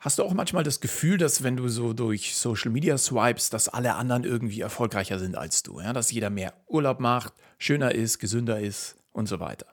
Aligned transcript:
Hast 0.00 0.18
du 0.18 0.22
auch 0.22 0.32
manchmal 0.32 0.64
das 0.64 0.80
Gefühl, 0.80 1.18
dass 1.18 1.42
wenn 1.42 1.58
du 1.58 1.68
so 1.68 1.92
durch 1.92 2.34
Social 2.34 2.70
Media 2.70 2.96
swipes, 2.96 3.50
dass 3.50 3.68
alle 3.68 3.96
anderen 3.96 4.24
irgendwie 4.24 4.62
erfolgreicher 4.62 5.18
sind 5.18 5.36
als 5.36 5.62
du? 5.62 5.78
Ja? 5.78 5.92
Dass 5.92 6.10
jeder 6.10 6.30
mehr 6.30 6.54
Urlaub 6.68 7.00
macht, 7.00 7.34
schöner 7.58 7.94
ist, 7.94 8.18
gesünder 8.18 8.60
ist 8.60 8.96
und 9.12 9.28
so 9.28 9.40
weiter. 9.40 9.66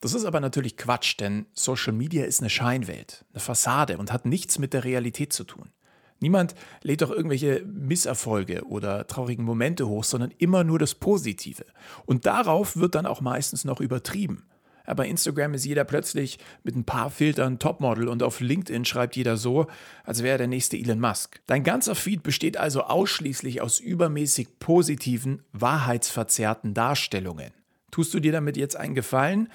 Das 0.00 0.12
ist 0.12 0.24
aber 0.24 0.40
natürlich 0.40 0.76
Quatsch, 0.76 1.20
denn 1.20 1.46
Social 1.52 1.92
Media 1.92 2.24
ist 2.24 2.40
eine 2.40 2.50
Scheinwelt, 2.50 3.24
eine 3.32 3.40
Fassade 3.40 3.98
und 3.98 4.12
hat 4.12 4.26
nichts 4.26 4.58
mit 4.58 4.72
der 4.72 4.82
Realität 4.82 5.32
zu 5.32 5.44
tun. 5.44 5.70
Niemand 6.18 6.56
lädt 6.82 7.02
doch 7.02 7.12
irgendwelche 7.12 7.64
Misserfolge 7.64 8.64
oder 8.66 9.06
traurigen 9.06 9.44
Momente 9.44 9.86
hoch, 9.86 10.02
sondern 10.02 10.32
immer 10.38 10.64
nur 10.64 10.80
das 10.80 10.96
Positive. 10.96 11.64
Und 12.06 12.26
darauf 12.26 12.76
wird 12.76 12.96
dann 12.96 13.06
auch 13.06 13.20
meistens 13.20 13.64
noch 13.64 13.80
übertrieben. 13.80 14.48
Aber 14.84 15.02
bei 15.02 15.08
Instagram 15.08 15.54
ist 15.54 15.64
jeder 15.64 15.84
plötzlich 15.84 16.38
mit 16.62 16.76
ein 16.76 16.84
paar 16.84 17.10
Filtern 17.10 17.58
Topmodel 17.58 18.08
und 18.08 18.22
auf 18.22 18.40
LinkedIn 18.40 18.84
schreibt 18.84 19.16
jeder 19.16 19.36
so, 19.36 19.66
als 20.04 20.22
wäre 20.22 20.32
er 20.32 20.38
der 20.38 20.46
nächste 20.46 20.76
Elon 20.76 21.00
Musk. 21.00 21.40
Dein 21.46 21.64
ganzer 21.64 21.94
Feed 21.94 22.22
besteht 22.22 22.56
also 22.56 22.82
ausschließlich 22.82 23.60
aus 23.60 23.80
übermäßig 23.80 24.58
positiven, 24.58 25.42
wahrheitsverzerrten 25.52 26.74
Darstellungen. 26.74 27.52
Tust 27.90 28.14
du 28.14 28.20
dir 28.20 28.32
damit 28.32 28.56
jetzt 28.56 28.76
einen 28.76 28.94
Gefallen? 28.94 29.48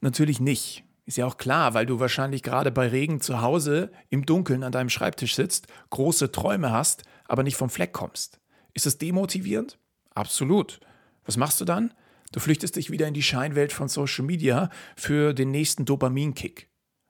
Natürlich 0.00 0.40
nicht. 0.40 0.84
Ist 1.04 1.16
ja 1.16 1.26
auch 1.26 1.36
klar, 1.36 1.74
weil 1.74 1.84
du 1.84 1.98
wahrscheinlich 1.98 2.42
gerade 2.42 2.70
bei 2.70 2.88
Regen 2.88 3.20
zu 3.20 3.42
Hause 3.42 3.90
im 4.08 4.24
Dunkeln 4.24 4.62
an 4.62 4.72
deinem 4.72 4.88
Schreibtisch 4.88 5.34
sitzt, 5.34 5.66
große 5.90 6.30
Träume 6.30 6.70
hast, 6.70 7.02
aber 7.26 7.42
nicht 7.42 7.56
vom 7.56 7.70
Fleck 7.70 7.92
kommst. 7.92 8.38
Ist 8.72 8.86
es 8.86 8.98
demotivierend? 8.98 9.78
Absolut. 10.14 10.80
Was 11.24 11.36
machst 11.36 11.60
du 11.60 11.64
dann? 11.64 11.92
Du 12.32 12.40
flüchtest 12.40 12.76
dich 12.76 12.90
wieder 12.90 13.06
in 13.06 13.14
die 13.14 13.22
Scheinwelt 13.22 13.72
von 13.72 13.88
Social 13.88 14.24
Media 14.24 14.70
für 14.96 15.34
den 15.34 15.50
nächsten 15.50 15.84
Dopaminkick. 15.84 16.68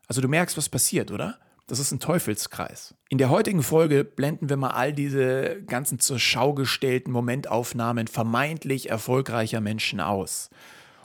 Also 0.09 0.21
du 0.21 0.29
merkst, 0.29 0.57
was 0.57 0.69
passiert, 0.69 1.11
oder? 1.13 1.39
Das 1.69 1.79
ist 1.79 1.93
ein 1.93 2.01
Teufelskreis. 2.01 2.95
In 3.09 3.19
der 3.19 3.31
heutigen 3.31 3.63
Folge 3.63 4.05
blenden 4.05 4.49
wir 4.49 4.57
mal 4.57 4.71
all 4.71 4.93
diese 4.93 5.63
ganzen 5.63 6.01
zur 6.01 6.19
Schau 6.19 6.55
gestellten 6.55 7.13
Momentaufnahmen 7.13 8.09
vermeintlich 8.09 8.91
erfolgreicher 8.91 9.61
Menschen 9.61 10.01
aus. 10.01 10.51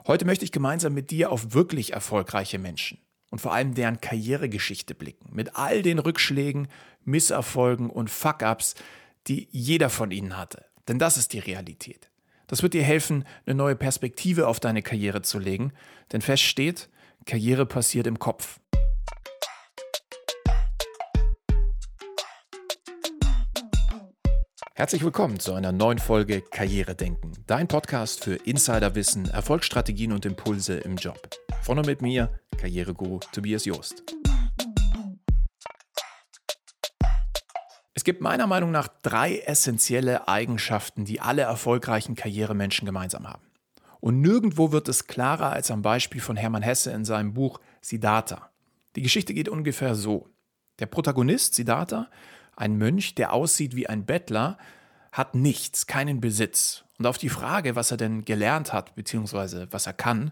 Heute 0.07 0.25
möchte 0.25 0.45
ich 0.45 0.51
gemeinsam 0.51 0.93
mit 0.93 1.11
dir 1.11 1.31
auf 1.31 1.53
wirklich 1.53 1.93
erfolgreiche 1.93 2.57
Menschen 2.57 2.97
und 3.29 3.39
vor 3.39 3.53
allem 3.53 3.75
deren 3.75 4.01
Karrieregeschichte 4.01 4.95
blicken. 4.95 5.29
Mit 5.31 5.55
all 5.55 5.83
den 5.83 5.99
Rückschlägen, 5.99 6.69
Misserfolgen 7.03 7.89
und 7.89 8.09
Fuck-ups, 8.09 8.73
die 9.27 9.47
jeder 9.51 9.89
von 9.89 10.09
ihnen 10.09 10.37
hatte. 10.37 10.65
Denn 10.87 10.97
das 10.97 11.17
ist 11.17 11.33
die 11.33 11.39
Realität. 11.39 12.09
Das 12.47 12.63
wird 12.63 12.73
dir 12.73 12.83
helfen, 12.83 13.25
eine 13.45 13.55
neue 13.55 13.75
Perspektive 13.75 14.47
auf 14.47 14.61
deine 14.61 14.81
Karriere 14.81 15.21
zu 15.21 15.37
legen. 15.37 15.73
Denn 16.13 16.21
fest 16.21 16.43
steht, 16.43 16.89
Karriere 17.25 17.65
passiert 17.65 18.07
im 18.07 18.19
Kopf. 18.19 18.61
Herzlich 24.75 25.03
willkommen 25.03 25.39
zu 25.39 25.53
einer 25.53 25.71
neuen 25.71 25.97
Folge 25.97 26.41
Karriere 26.41 26.95
denken, 26.95 27.33
dein 27.47 27.67
Podcast 27.67 28.23
für 28.23 28.35
Insiderwissen, 28.35 29.27
Erfolgsstrategien 29.27 30.13
und 30.13 30.25
Impulse 30.25 30.77
im 30.77 30.95
Job. 30.95 31.19
Von 31.63 31.79
und 31.79 31.87
mit 31.87 32.01
mir, 32.01 32.39
Karriereguru 32.57 33.19
Tobias 33.33 33.65
Joost. 33.65 34.03
Gibt 38.07 38.21
meiner 38.21 38.47
Meinung 38.47 38.71
nach 38.71 38.87
drei 39.01 39.39
essentielle 39.39 40.29
Eigenschaften, 40.29 41.03
die 41.03 41.19
alle 41.19 41.41
erfolgreichen 41.41 42.15
Karrieremenschen 42.15 42.85
gemeinsam 42.85 43.27
haben. 43.27 43.43
Und 43.99 44.21
nirgendwo 44.21 44.71
wird 44.71 44.87
es 44.87 45.07
klarer 45.07 45.51
als 45.51 45.71
am 45.71 45.81
Beispiel 45.81 46.21
von 46.21 46.37
Hermann 46.37 46.61
Hesse 46.61 46.91
in 46.91 47.03
seinem 47.03 47.33
Buch 47.33 47.59
Siddhartha. 47.81 48.49
Die 48.95 49.01
Geschichte 49.01 49.33
geht 49.33 49.49
ungefähr 49.49 49.93
so. 49.93 50.29
Der 50.79 50.85
Protagonist, 50.85 51.55
Siddhartha, 51.55 52.07
ein 52.55 52.77
Mönch, 52.77 53.13
der 53.15 53.33
aussieht 53.33 53.75
wie 53.75 53.87
ein 53.87 54.05
Bettler, 54.05 54.57
hat 55.11 55.35
nichts, 55.35 55.85
keinen 55.85 56.21
Besitz. 56.21 56.85
Und 56.99 57.07
auf 57.07 57.17
die 57.17 57.27
Frage, 57.27 57.75
was 57.75 57.91
er 57.91 57.97
denn 57.97 58.23
gelernt 58.23 58.71
hat, 58.71 58.95
beziehungsweise 58.95 59.67
was 59.71 59.85
er 59.85 59.91
kann, 59.91 60.31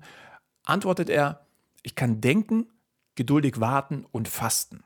antwortet 0.64 1.10
er, 1.10 1.42
ich 1.84 1.96
kann 1.96 2.22
denken, 2.22 2.68
geduldig 3.16 3.60
warten 3.60 4.06
und 4.14 4.30
fasten. 4.30 4.86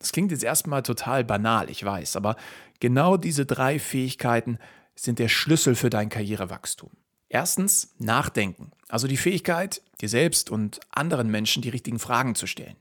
Das 0.00 0.12
klingt 0.12 0.32
jetzt 0.32 0.42
erstmal 0.42 0.82
total 0.82 1.24
banal, 1.24 1.70
ich 1.70 1.84
weiß, 1.84 2.16
aber 2.16 2.36
genau 2.80 3.16
diese 3.16 3.46
drei 3.46 3.78
Fähigkeiten 3.78 4.58
sind 4.96 5.18
der 5.18 5.28
Schlüssel 5.28 5.76
für 5.76 5.90
dein 5.90 6.08
Karrierewachstum. 6.08 6.90
Erstens, 7.28 7.94
Nachdenken, 7.98 8.72
also 8.88 9.06
die 9.06 9.18
Fähigkeit, 9.18 9.82
dir 10.00 10.08
selbst 10.08 10.50
und 10.50 10.80
anderen 10.90 11.30
Menschen 11.30 11.62
die 11.62 11.68
richtigen 11.68 11.98
Fragen 11.98 12.34
zu 12.34 12.46
stellen. 12.46 12.76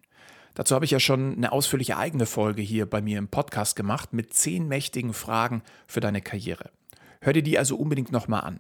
Dazu 0.56 0.74
habe 0.76 0.86
ich 0.86 0.92
ja 0.92 1.00
schon 1.00 1.36
eine 1.36 1.52
ausführliche 1.52 1.98
eigene 1.98 2.26
Folge 2.26 2.62
hier 2.62 2.86
bei 2.86 3.02
mir 3.02 3.18
im 3.18 3.28
Podcast 3.28 3.76
gemacht 3.76 4.14
mit 4.14 4.34
zehn 4.34 4.68
mächtigen 4.68 5.14
Fragen 5.14 5.62
für 5.88 6.00
deine 6.00 6.22
Karriere. 6.22 6.72
Hör 7.22 7.34
dir 7.34 7.44
die 7.44 7.60
also 7.60 7.76
unbedingt 7.76 8.12
nochmal 8.12 8.42
an. 8.42 8.60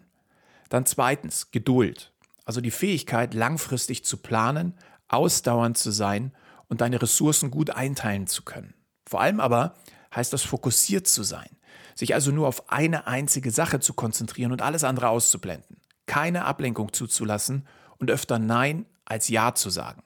Dann 0.67 0.85
zweitens, 0.85 1.51
Geduld. 1.51 2.11
Also 2.45 2.61
die 2.61 2.71
Fähigkeit, 2.71 3.33
langfristig 3.33 4.03
zu 4.03 4.17
planen, 4.17 4.73
ausdauernd 5.07 5.77
zu 5.77 5.91
sein 5.91 6.33
und 6.69 6.81
deine 6.81 7.01
Ressourcen 7.01 7.51
gut 7.51 7.71
einteilen 7.71 8.27
zu 8.27 8.43
können. 8.43 8.73
Vor 9.05 9.21
allem 9.21 9.39
aber 9.39 9.75
heißt 10.15 10.31
das 10.31 10.43
fokussiert 10.43 11.07
zu 11.07 11.23
sein, 11.23 11.49
sich 11.95 12.13
also 12.13 12.31
nur 12.31 12.47
auf 12.47 12.71
eine 12.71 13.07
einzige 13.07 13.51
Sache 13.51 13.79
zu 13.79 13.93
konzentrieren 13.93 14.51
und 14.51 14.61
alles 14.61 14.83
andere 14.83 15.09
auszublenden, 15.09 15.77
keine 16.05 16.45
Ablenkung 16.45 16.93
zuzulassen 16.93 17.67
und 17.97 18.09
öfter 18.09 18.39
Nein 18.39 18.85
als 19.05 19.27
Ja 19.27 19.53
zu 19.53 19.69
sagen. 19.69 20.03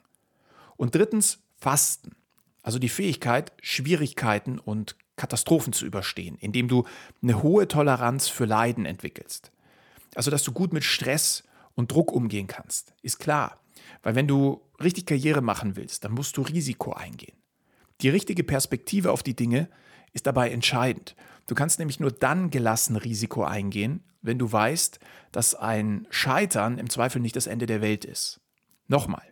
Und 0.78 0.96
drittens, 0.96 1.40
Fasten. 1.58 2.16
Also 2.62 2.80
die 2.80 2.90
Fähigkeit, 2.90 3.52
Schwierigkeiten 3.62 4.58
und 4.58 4.96
Katastrophen 5.16 5.74
zu 5.74 5.86
überstehen, 5.86 6.38
indem 6.40 6.68
du 6.68 6.86
eine 7.22 7.44
hohe 7.44 7.68
Toleranz 7.68 8.30
für 8.30 8.46
Leiden 8.46 8.86
entwickelst. 8.86 9.52
Also, 10.16 10.32
dass 10.32 10.44
du 10.44 10.52
gut 10.52 10.74
mit 10.74 10.84
Stress 10.84 11.44
und 11.76 11.92
Druck 11.92 12.12
umgehen 12.12 12.48
kannst, 12.48 12.94
ist 13.02 13.20
klar. 13.20 13.60
Weil 14.02 14.16
wenn 14.16 14.28
du 14.28 14.62
richtig 14.84 15.06
Karriere 15.06 15.42
machen 15.42 15.76
willst, 15.76 16.04
dann 16.04 16.14
musst 16.14 16.38
du 16.38 16.42
Risiko 16.42 16.94
eingehen. 16.94 17.38
Die 18.02 18.10
richtige 18.10 18.44
Perspektive 18.44 19.12
auf 19.12 19.24
die 19.24 19.36
Dinge 19.36 19.70
ist 20.14 20.28
dabei 20.28 20.52
entscheidend. 20.52 21.16
Du 21.48 21.56
kannst 21.56 21.80
nämlich 21.80 22.00
nur 22.00 22.12
dann 22.12 22.50
gelassen 22.50 22.96
Risiko 22.96 23.44
eingehen, 23.44 24.04
wenn 24.22 24.40
du 24.40 24.52
weißt, 24.52 25.00
dass 25.32 25.56
ein 25.56 26.08
Scheitern 26.10 26.78
im 26.78 26.90
Zweifel 26.90 27.22
nicht 27.22 27.36
das 27.36 27.48
Ende 27.48 27.66
der 27.66 27.82
Welt 27.82 28.06
ist. 28.06 28.40
Nochmal, 28.88 29.24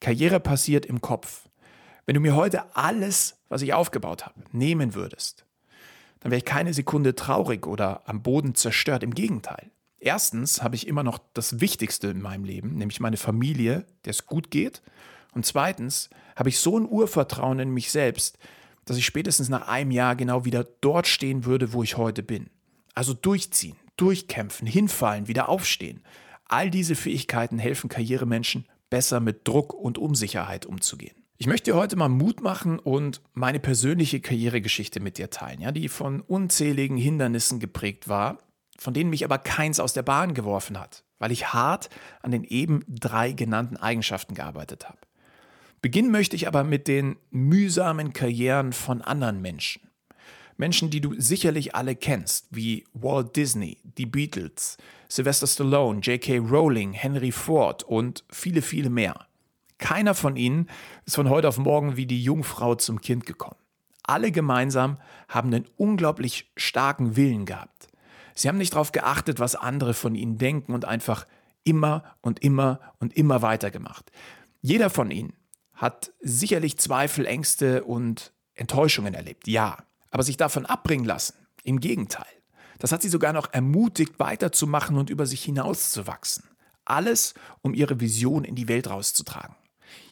Karriere 0.00 0.40
passiert 0.40 0.86
im 0.86 1.00
Kopf. 1.00 1.48
Wenn 2.06 2.14
du 2.14 2.20
mir 2.20 2.34
heute 2.34 2.74
alles, 2.74 3.38
was 3.48 3.62
ich 3.62 3.74
aufgebaut 3.74 4.26
habe, 4.26 4.40
nehmen 4.50 4.94
würdest, 4.94 5.46
dann 6.20 6.30
wäre 6.30 6.38
ich 6.38 6.44
keine 6.44 6.74
Sekunde 6.74 7.14
traurig 7.14 7.66
oder 7.66 8.08
am 8.08 8.22
Boden 8.22 8.54
zerstört. 8.54 9.02
Im 9.02 9.14
Gegenteil. 9.14 9.70
Erstens 10.04 10.64
habe 10.64 10.74
ich 10.74 10.88
immer 10.88 11.04
noch 11.04 11.20
das 11.32 11.60
Wichtigste 11.60 12.08
in 12.08 12.20
meinem 12.20 12.42
Leben, 12.42 12.74
nämlich 12.74 12.98
meine 12.98 13.16
Familie, 13.16 13.86
der 14.04 14.10
es 14.10 14.26
gut 14.26 14.50
geht. 14.50 14.82
Und 15.32 15.46
zweitens 15.46 16.10
habe 16.34 16.48
ich 16.48 16.58
so 16.58 16.76
ein 16.76 16.88
Urvertrauen 16.88 17.60
in 17.60 17.70
mich 17.70 17.92
selbst, 17.92 18.36
dass 18.84 18.96
ich 18.96 19.06
spätestens 19.06 19.48
nach 19.48 19.68
einem 19.68 19.92
Jahr 19.92 20.16
genau 20.16 20.44
wieder 20.44 20.64
dort 20.80 21.06
stehen 21.06 21.44
würde, 21.44 21.72
wo 21.72 21.84
ich 21.84 21.96
heute 21.96 22.24
bin. 22.24 22.50
Also 22.96 23.14
durchziehen, 23.14 23.76
durchkämpfen, 23.96 24.66
hinfallen, 24.66 25.28
wieder 25.28 25.48
aufstehen. 25.48 26.02
All 26.46 26.68
diese 26.68 26.96
Fähigkeiten 26.96 27.60
helfen 27.60 27.88
Karrieremenschen 27.88 28.66
besser 28.90 29.20
mit 29.20 29.46
Druck 29.46 29.72
und 29.72 29.98
Unsicherheit 29.98 30.66
umzugehen. 30.66 31.14
Ich 31.38 31.46
möchte 31.46 31.70
dir 31.70 31.76
heute 31.76 31.94
mal 31.94 32.08
Mut 32.08 32.42
machen 32.42 32.80
und 32.80 33.20
meine 33.34 33.60
persönliche 33.60 34.20
Karrieregeschichte 34.20 34.98
mit 34.98 35.16
dir 35.16 35.30
teilen, 35.30 35.60
ja, 35.60 35.70
die 35.70 35.88
von 35.88 36.22
unzähligen 36.22 36.96
Hindernissen 36.96 37.60
geprägt 37.60 38.08
war, 38.08 38.38
von 38.78 38.94
denen 38.94 39.10
mich 39.10 39.24
aber 39.24 39.38
keins 39.38 39.80
aus 39.80 39.92
der 39.92 40.02
Bahn 40.02 40.34
geworfen 40.34 40.78
hat, 40.78 41.04
weil 41.18 41.32
ich 41.32 41.52
hart 41.52 41.90
an 42.22 42.30
den 42.30 42.44
eben 42.44 42.84
drei 42.88 43.32
genannten 43.32 43.76
Eigenschaften 43.76 44.34
gearbeitet 44.34 44.88
habe. 44.88 44.98
Beginnen 45.80 46.12
möchte 46.12 46.36
ich 46.36 46.46
aber 46.46 46.62
mit 46.62 46.86
den 46.86 47.16
mühsamen 47.30 48.12
Karrieren 48.12 48.72
von 48.72 49.02
anderen 49.02 49.42
Menschen. 49.42 49.82
Menschen, 50.56 50.90
die 50.90 51.00
du 51.00 51.18
sicherlich 51.18 51.74
alle 51.74 51.96
kennst, 51.96 52.46
wie 52.50 52.84
Walt 52.92 53.34
Disney, 53.34 53.78
die 53.82 54.06
Beatles, 54.06 54.76
Sylvester 55.08 55.46
Stallone, 55.46 56.00
J.K. 56.00 56.38
Rowling, 56.38 56.92
Henry 56.92 57.32
Ford 57.32 57.82
und 57.82 58.24
viele, 58.30 58.62
viele 58.62 58.90
mehr. 58.90 59.26
Keiner 59.78 60.14
von 60.14 60.36
ihnen 60.36 60.68
ist 61.04 61.16
von 61.16 61.28
heute 61.28 61.48
auf 61.48 61.58
morgen 61.58 61.96
wie 61.96 62.06
die 62.06 62.22
Jungfrau 62.22 62.76
zum 62.76 63.00
Kind 63.00 63.26
gekommen. 63.26 63.56
Alle 64.04 64.30
gemeinsam 64.30 64.98
haben 65.28 65.52
einen 65.52 65.66
unglaublich 65.76 66.50
starken 66.56 67.16
Willen 67.16 67.44
gehabt. 67.44 67.88
Sie 68.34 68.48
haben 68.48 68.58
nicht 68.58 68.74
darauf 68.74 68.92
geachtet, 68.92 69.40
was 69.40 69.54
andere 69.54 69.94
von 69.94 70.14
ihnen 70.14 70.38
denken 70.38 70.72
und 70.72 70.84
einfach 70.84 71.26
immer 71.64 72.16
und 72.20 72.40
immer 72.42 72.80
und 72.98 73.16
immer 73.16 73.42
weitergemacht. 73.42 74.10
Jeder 74.60 74.90
von 74.90 75.10
ihnen 75.10 75.34
hat 75.74 76.12
sicherlich 76.20 76.78
Zweifel, 76.78 77.26
Ängste 77.26 77.84
und 77.84 78.32
Enttäuschungen 78.54 79.14
erlebt, 79.14 79.48
ja. 79.48 79.78
Aber 80.10 80.22
sich 80.22 80.36
davon 80.36 80.66
abbringen 80.66 81.06
lassen, 81.06 81.34
im 81.64 81.80
Gegenteil. 81.80 82.26
Das 82.78 82.92
hat 82.92 83.02
sie 83.02 83.08
sogar 83.08 83.32
noch 83.32 83.52
ermutigt, 83.52 84.18
weiterzumachen 84.18 84.98
und 84.98 85.08
über 85.08 85.26
sich 85.26 85.42
hinauszuwachsen. 85.42 86.44
Alles, 86.84 87.34
um 87.62 87.74
ihre 87.74 88.00
Vision 88.00 88.44
in 88.44 88.54
die 88.54 88.68
Welt 88.68 88.90
rauszutragen. 88.90 89.56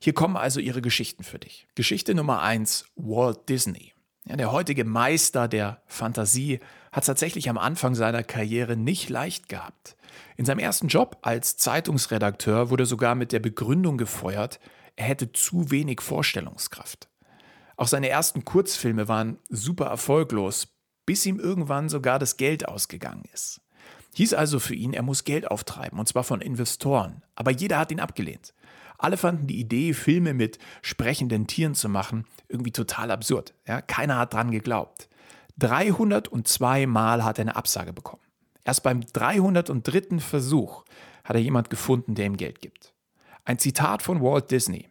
Hier 0.01 0.15
kommen 0.15 0.37
also 0.37 0.61
ihre 0.61 0.83
Geschichten 0.83 1.25
für 1.25 1.39
dich. 1.39 1.67
Geschichte 1.75 2.15
Nummer 2.15 2.43
eins: 2.43 2.87
Walt 2.97 3.49
Disney. 3.49 3.93
Ja, 4.25 4.37
der 4.37 4.53
heutige 4.53 4.85
Meister 4.85 5.49
der 5.49 5.83
Fantasie 5.87 6.61
hat 6.93 7.07
tatsächlich 7.07 7.49
am 7.49 7.59
Anfang 7.59 7.95
seiner 7.95 8.23
Karriere 8.23 8.77
nicht 8.77 9.09
leicht 9.09 9.49
gehabt. 9.49 9.97
In 10.37 10.45
seinem 10.45 10.59
ersten 10.59 10.89
Job 10.89 11.19
als 11.23 11.57
Zeitungsredakteur 11.57 12.71
wurde 12.71 12.87
sogar 12.87 13.15
mit 13.15 13.33
der 13.33 13.41
Begründung 13.41 13.99
gefeuert, 13.99 14.61
er 14.97 15.07
hätte 15.07 15.33
zu 15.33 15.71
wenig 15.71 16.01
Vorstellungskraft. 16.01 17.09
Auch 17.77 17.89
seine 17.89 18.09
ersten 18.09 18.45
Kurzfilme 18.45 19.09
waren 19.09 19.39
super 19.49 19.87
erfolglos, 19.87 20.69
bis 21.07 21.25
ihm 21.25 21.41
irgendwann 21.41 21.89
sogar 21.89 22.19
das 22.19 22.37
Geld 22.37 22.69
ausgegangen 22.69 23.25
ist. 23.33 23.61
Hieß 24.15 24.35
also 24.35 24.59
für 24.59 24.75
ihn, 24.75 24.93
er 24.93 25.03
muss 25.03 25.25
Geld 25.25 25.51
auftreiben, 25.51 25.99
und 25.99 26.07
zwar 26.07 26.25
von 26.25 26.41
Investoren. 26.41 27.23
Aber 27.37 27.51
jeder 27.51 27.79
hat 27.79 27.93
ihn 27.93 28.01
abgelehnt. 28.01 28.55
Alle 28.99 29.17
fanden 29.17 29.47
die 29.47 29.59
Idee, 29.59 29.95
Filme 29.95 30.35
mit 30.35 30.59
sprechenden 30.83 31.47
Tieren 31.47 31.75
zu 31.75 31.89
machen, 31.89 32.27
irgendwie 32.49 32.73
total 32.73 33.11
absurd. 33.11 33.55
Ja, 33.67 33.81
keiner 33.81 34.19
hat 34.19 34.35
dran 34.35 34.51
geglaubt. 34.51 35.09
302 35.61 36.87
Mal 36.87 37.25
hat 37.25 37.39
er 37.39 37.43
eine 37.43 37.57
Absage 37.57 37.93
bekommen. 37.93 38.23
Erst 38.65 38.83
beim 38.83 39.01
303. 39.01 40.19
Versuch 40.19 40.85
hat 41.25 41.37
er 41.37 41.43
jemand 41.43 41.71
gefunden, 41.71 42.15
der 42.15 42.27
ihm 42.27 42.37
Geld 42.37 42.61
gibt. 42.61 42.93
Ein 43.45 43.59
Zitat 43.59 44.03
von 44.03 44.21
Walt 44.21 44.51
Disney. 44.51 44.89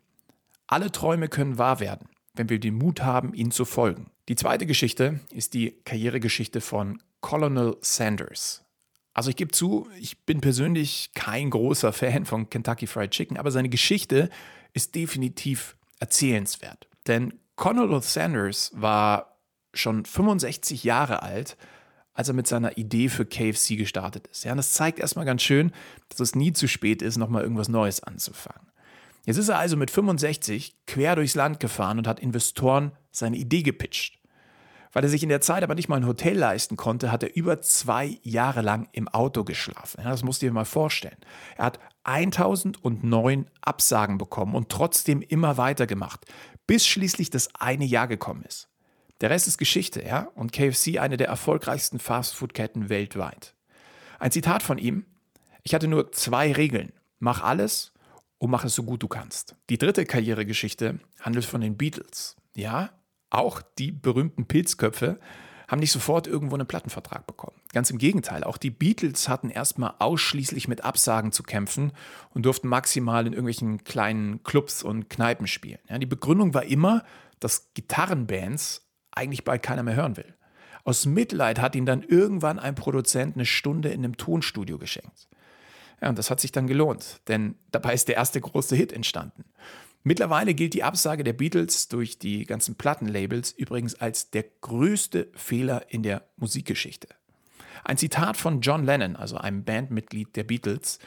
Alle 0.68 0.92
Träume 0.92 1.28
können 1.28 1.58
wahr 1.58 1.80
werden, 1.80 2.10
wenn 2.34 2.50
wir 2.50 2.60
den 2.60 2.76
Mut 2.76 3.02
haben, 3.02 3.34
ihnen 3.34 3.52
zu 3.52 3.66
folgen. 3.66 4.12
Die 4.28 4.36
zweite 4.36 4.66
Geschichte 4.66 5.20
ist 5.32 5.54
die 5.54 5.72
Karrieregeschichte 5.84 6.62
von 6.62 7.02
Colonel 7.22 7.78
Sanders. 7.82 8.64
Also 9.14 9.32
ich 9.32 9.36
gebe 9.36 9.52
zu, 9.52 9.88
ich 10.00 10.26
bin 10.26 10.40
persönlich 10.40 11.12
kein 11.14 11.50
großer 11.50 11.92
Fan 11.92 12.26
von 12.26 12.50
Kentucky 12.50 12.88
Fried 12.88 13.12
Chicken, 13.12 13.38
aber 13.38 13.52
seine 13.52 13.70
Geschichte 13.70 14.30
ist 14.74 14.96
definitiv 14.96 15.76
erzählenswert. 16.00 16.88
Denn 17.08 17.34
Colonel 17.56 18.02
Sanders 18.02 18.72
war 18.76 19.39
schon 19.74 20.06
65 20.06 20.84
Jahre 20.84 21.24
alt, 21.24 21.58
als 22.14 22.28
er 22.28 22.34
mit 22.34 22.48
seiner 22.48 22.78
Idee 22.78 23.10
für 23.10 23.26
KFC 23.26 23.78
gestartet 23.78 24.28
ist. 24.28 24.44
Ja, 24.44 24.52
und 24.52 24.58
das 24.58 24.74
zeigt 24.74 25.00
erstmal 25.00 25.26
ganz 25.26 25.42
schön, 25.42 25.72
dass 26.10 26.20
es 26.20 26.36
nie 26.36 26.54
zu 26.54 26.68
spät 26.68 27.02
ist, 27.02 27.18
nochmal 27.18 27.44
irgendwas 27.44 27.70
Neues 27.70 28.04
anzufangen. 28.04 28.68
Jetzt 29.26 29.38
ist 29.38 29.50
er 29.50 29.60
also 29.60 29.78
mit 29.78 29.92
65 29.92 30.76
quer 30.88 31.16
durchs 31.16 31.36
Land 31.36 31.60
gefahren 31.60 31.98
und 31.98 32.08
hat 32.08 32.20
Investoren 32.20 32.92
seine 33.12 33.38
Idee 33.38 33.64
gepitcht. 33.64 34.20
Weil 34.92 35.04
er 35.04 35.10
sich 35.10 35.22
in 35.22 35.30
der 35.30 35.42
Zeit 35.42 35.62
aber 35.62 35.76
nicht 35.76 35.88
mal 35.88 35.98
ein 35.98 36.08
Hotel 36.08 36.36
leisten 36.36 36.76
konnte, 36.76 37.12
hat 37.12 37.22
er 37.22 37.36
über 37.36 37.62
zwei 37.62 38.18
Jahre 38.24 38.62
lang 38.62 38.90
im 38.92 39.08
Auto 39.08 39.44
geschlafen. 39.44 40.02
Ja, 40.04 40.10
das 40.10 40.24
musst 40.24 40.42
du 40.42 40.48
dir 40.48 40.52
mal 40.52 40.66
vorstellen. 40.66 41.18
Er 41.58 41.66
hat 41.66 41.80
1009 42.06 43.46
Absagen 43.62 44.18
bekommen 44.18 44.56
und 44.56 44.70
trotzdem 44.70 45.22
immer 45.22 45.58
weitergemacht, 45.58 46.26
bis 46.66 46.88
schließlich 46.88 47.30
das 47.30 47.54
eine 47.56 47.86
Jahr 47.86 48.08
gekommen 48.08 48.44
ist. 48.44 48.69
Der 49.22 49.30
Rest 49.30 49.48
ist 49.48 49.58
Geschichte, 49.58 50.02
ja, 50.02 50.30
und 50.36 50.54
KFC 50.54 51.00
eine 51.00 51.18
der 51.18 51.28
erfolgreichsten 51.28 52.00
Fastfood-Ketten 52.00 52.90
weltweit. 52.90 53.54
Ein 54.18 54.32
Zitat 54.32 54.64
von 54.64 54.78
ihm: 54.78 55.06
Ich 55.64 55.74
hatte 55.74 55.88
nur 55.88 56.12
zwei 56.12 56.54
Regeln. 56.54 56.94
Mach 57.20 57.44
alles 57.44 57.92
und 58.38 58.50
mach 58.50 58.64
es 58.64 58.76
so 58.76 58.84
gut 58.84 59.04
du 59.04 59.08
kannst. 59.08 59.56
Die 59.70 59.78
dritte 59.78 60.06
Karrieregeschichte 60.06 61.00
handelt 61.20 61.46
von 61.46 61.60
den 61.62 61.76
Beatles. 61.76 62.38
Ja, 62.54 62.92
auch 63.30 63.62
die 63.78 63.92
berühmten 63.92 64.46
Pilzköpfe 64.46 65.20
haben 65.68 65.80
nicht 65.80 65.92
sofort 65.92 66.26
irgendwo 66.26 66.56
einen 66.56 66.66
Plattenvertrag 66.66 67.28
bekommen. 67.28 67.62
Ganz 67.74 67.92
im 67.92 68.00
Gegenteil, 68.00 68.44
auch 68.44 68.58
die 68.58 68.72
Beatles 68.72 69.30
hatten 69.30 69.50
erstmal 69.50 69.94
ausschließlich 70.00 70.68
mit 70.68 70.84
Absagen 70.84 71.32
zu 71.32 71.44
kämpfen 71.44 71.92
und 72.34 72.46
durften 72.46 72.68
maximal 72.68 73.28
in 73.28 73.34
irgendwelchen 73.34 73.84
kleinen 73.84 74.42
Clubs 74.44 74.82
und 74.82 75.10
Kneipen 75.10 75.46
spielen. 75.46 75.78
Ja, 75.88 76.00
die 76.00 76.08
Begründung 76.08 76.56
war 76.56 76.64
immer, 76.64 77.04
dass 77.40 77.72
Gitarrenbands 77.76 78.89
eigentlich 79.12 79.44
bald 79.44 79.64
keiner 79.64 79.84
mehr 79.84 79.96
hören 79.96 80.18
will. 80.18 80.36
Aus 80.84 81.06
Mitleid 81.06 81.60
hat 81.60 81.76
ihnen 81.76 81.86
dann 81.86 82.04
irgendwann 82.04 82.60
ein 82.60 82.76
Produzent 82.76 83.36
eine 83.36 83.46
Stunde 83.46 83.90
in 83.90 84.04
einem 84.04 84.18
Tonstudio 84.18 84.78
geschenkt. 84.78 85.28
Ja, 86.02 86.10
und 86.10 86.18
das 86.18 86.32
hat 86.32 86.40
sich 86.40 86.52
dann 86.52 86.68
gelohnt, 86.68 87.22
denn 87.28 87.56
dabei 87.72 87.94
ist 87.94 88.08
der 88.08 88.16
erste 88.16 88.40
große 88.40 88.76
Hit 88.76 88.94
entstanden. 88.94 89.44
Mittlerweile 90.04 90.54
gilt 90.54 90.74
die 90.74 90.84
Absage 90.84 91.24
der 91.26 91.34
Beatles 91.34 91.90
durch 91.90 92.18
die 92.18 92.46
ganzen 92.46 92.76
Plattenlabels 92.76 93.52
übrigens 93.52 93.96
als 93.96 94.32
der 94.32 94.46
größte 94.62 95.30
Fehler 95.36 95.86
in 95.90 96.04
der 96.04 96.24
Musikgeschichte. 96.38 97.10
Ein 97.84 97.98
Zitat 97.98 98.38
von 98.38 98.62
John 98.62 98.86
Lennon, 98.86 99.16
also 99.16 99.38
einem 99.38 99.64
Bandmitglied 99.66 100.36
der 100.36 100.46
Beatles. 100.46 101.00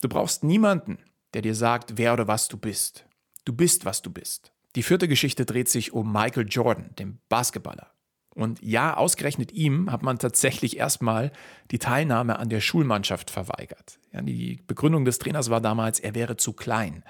Du 0.00 0.08
brauchst 0.08 0.42
niemanden, 0.42 0.98
der 1.34 1.42
dir 1.42 1.54
sagt, 1.54 1.96
wer 1.96 2.12
oder 2.12 2.26
was 2.26 2.48
du 2.48 2.56
bist. 2.56 3.06
Du 3.44 3.52
bist, 3.52 3.84
was 3.84 4.02
du 4.02 4.10
bist. 4.10 4.51
Die 4.74 4.82
vierte 4.82 5.08
Geschichte 5.08 5.44
dreht 5.44 5.68
sich 5.68 5.92
um 5.92 6.12
Michael 6.12 6.46
Jordan, 6.48 6.90
dem 6.98 7.18
Basketballer. 7.28 7.92
Und 8.34 8.62
ja, 8.62 8.96
ausgerechnet 8.96 9.52
ihm 9.52 9.92
hat 9.92 10.02
man 10.02 10.18
tatsächlich 10.18 10.78
erstmal 10.78 11.32
die 11.70 11.78
Teilnahme 11.78 12.38
an 12.38 12.48
der 12.48 12.60
Schulmannschaft 12.60 13.30
verweigert. 13.30 13.98
Ja, 14.12 14.22
die 14.22 14.62
Begründung 14.66 15.04
des 15.04 15.18
Trainers 15.18 15.50
war 15.50 15.60
damals, 15.60 16.00
er 16.00 16.14
wäre 16.14 16.36
zu 16.36 16.54
klein. 16.54 17.04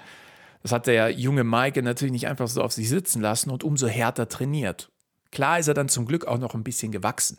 Das 0.63 0.71
hat 0.71 0.87
der 0.87 1.09
junge 1.11 1.43
Maike 1.43 1.81
natürlich 1.83 2.11
nicht 2.11 2.27
einfach 2.27 2.47
so 2.47 2.61
auf 2.61 2.73
sich 2.73 2.89
sitzen 2.89 3.21
lassen 3.21 3.51
und 3.51 3.63
umso 3.63 3.87
härter 3.87 4.27
trainiert. 4.27 4.91
Klar 5.31 5.59
ist 5.59 5.67
er 5.67 5.73
dann 5.73 5.89
zum 5.89 6.05
Glück 6.05 6.25
auch 6.25 6.39
noch 6.39 6.53
ein 6.53 6.63
bisschen 6.63 6.91
gewachsen. 6.91 7.37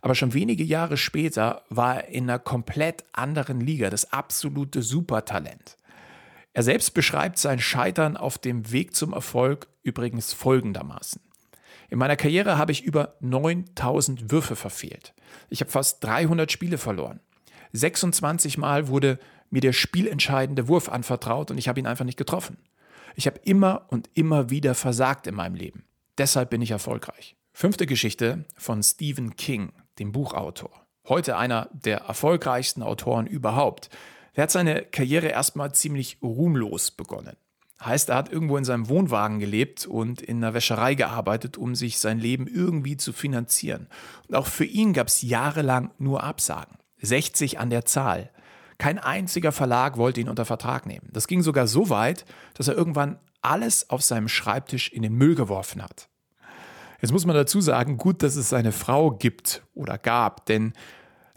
Aber 0.00 0.14
schon 0.14 0.34
wenige 0.34 0.64
Jahre 0.64 0.96
später 0.96 1.62
war 1.70 2.04
er 2.04 2.08
in 2.08 2.24
einer 2.24 2.38
komplett 2.38 3.04
anderen 3.12 3.60
Liga, 3.60 3.90
das 3.90 4.12
absolute 4.12 4.82
Supertalent. 4.82 5.77
Er 6.58 6.64
selbst 6.64 6.92
beschreibt 6.92 7.38
sein 7.38 7.60
Scheitern 7.60 8.16
auf 8.16 8.36
dem 8.36 8.72
Weg 8.72 8.92
zum 8.92 9.12
Erfolg 9.12 9.68
übrigens 9.84 10.32
folgendermaßen. 10.32 11.22
In 11.88 12.00
meiner 12.00 12.16
Karriere 12.16 12.58
habe 12.58 12.72
ich 12.72 12.82
über 12.82 13.14
9000 13.20 14.32
Würfe 14.32 14.56
verfehlt. 14.56 15.14
Ich 15.50 15.60
habe 15.60 15.70
fast 15.70 16.02
300 16.02 16.50
Spiele 16.50 16.76
verloren. 16.76 17.20
26 17.74 18.58
Mal 18.58 18.88
wurde 18.88 19.20
mir 19.50 19.60
der 19.60 19.72
spielentscheidende 19.72 20.66
Wurf 20.66 20.88
anvertraut 20.88 21.52
und 21.52 21.58
ich 21.58 21.68
habe 21.68 21.78
ihn 21.78 21.86
einfach 21.86 22.04
nicht 22.04 22.18
getroffen. 22.18 22.56
Ich 23.14 23.28
habe 23.28 23.38
immer 23.44 23.86
und 23.90 24.10
immer 24.14 24.50
wieder 24.50 24.74
versagt 24.74 25.28
in 25.28 25.36
meinem 25.36 25.54
Leben. 25.54 25.84
Deshalb 26.18 26.50
bin 26.50 26.60
ich 26.60 26.72
erfolgreich. 26.72 27.36
Fünfte 27.52 27.86
Geschichte 27.86 28.46
von 28.56 28.82
Stephen 28.82 29.36
King, 29.36 29.70
dem 30.00 30.10
Buchautor. 30.10 30.72
Heute 31.06 31.36
einer 31.36 31.68
der 31.72 31.98
erfolgreichsten 31.98 32.82
Autoren 32.82 33.28
überhaupt. 33.28 33.90
Der 34.38 34.44
hat 34.44 34.52
seine 34.52 34.82
Karriere 34.82 35.26
erstmal 35.26 35.74
ziemlich 35.74 36.18
ruhmlos 36.22 36.92
begonnen. 36.92 37.36
Heißt, 37.84 38.08
er 38.08 38.14
hat 38.14 38.30
irgendwo 38.30 38.56
in 38.56 38.64
seinem 38.64 38.88
Wohnwagen 38.88 39.40
gelebt 39.40 39.84
und 39.84 40.22
in 40.22 40.36
einer 40.36 40.54
Wäscherei 40.54 40.94
gearbeitet, 40.94 41.56
um 41.56 41.74
sich 41.74 41.98
sein 41.98 42.20
Leben 42.20 42.46
irgendwie 42.46 42.96
zu 42.96 43.12
finanzieren. 43.12 43.88
Und 44.28 44.36
auch 44.36 44.46
für 44.46 44.64
ihn 44.64 44.92
gab 44.92 45.08
es 45.08 45.22
jahrelang 45.22 45.90
nur 45.98 46.22
Absagen. 46.22 46.78
60 47.02 47.58
an 47.58 47.70
der 47.70 47.84
Zahl. 47.84 48.30
Kein 48.78 49.00
einziger 49.00 49.50
Verlag 49.50 49.96
wollte 49.96 50.20
ihn 50.20 50.28
unter 50.28 50.44
Vertrag 50.44 50.86
nehmen. 50.86 51.08
Das 51.12 51.26
ging 51.26 51.42
sogar 51.42 51.66
so 51.66 51.90
weit, 51.90 52.24
dass 52.54 52.68
er 52.68 52.76
irgendwann 52.76 53.18
alles 53.42 53.90
auf 53.90 54.02
seinem 54.02 54.28
Schreibtisch 54.28 54.92
in 54.92 55.02
den 55.02 55.14
Müll 55.14 55.34
geworfen 55.34 55.82
hat. 55.82 56.08
Jetzt 57.00 57.10
muss 57.10 57.26
man 57.26 57.34
dazu 57.34 57.60
sagen, 57.60 57.96
gut, 57.96 58.22
dass 58.22 58.36
es 58.36 58.50
seine 58.50 58.70
Frau 58.70 59.10
gibt 59.10 59.64
oder 59.74 59.98
gab, 59.98 60.46
denn 60.46 60.74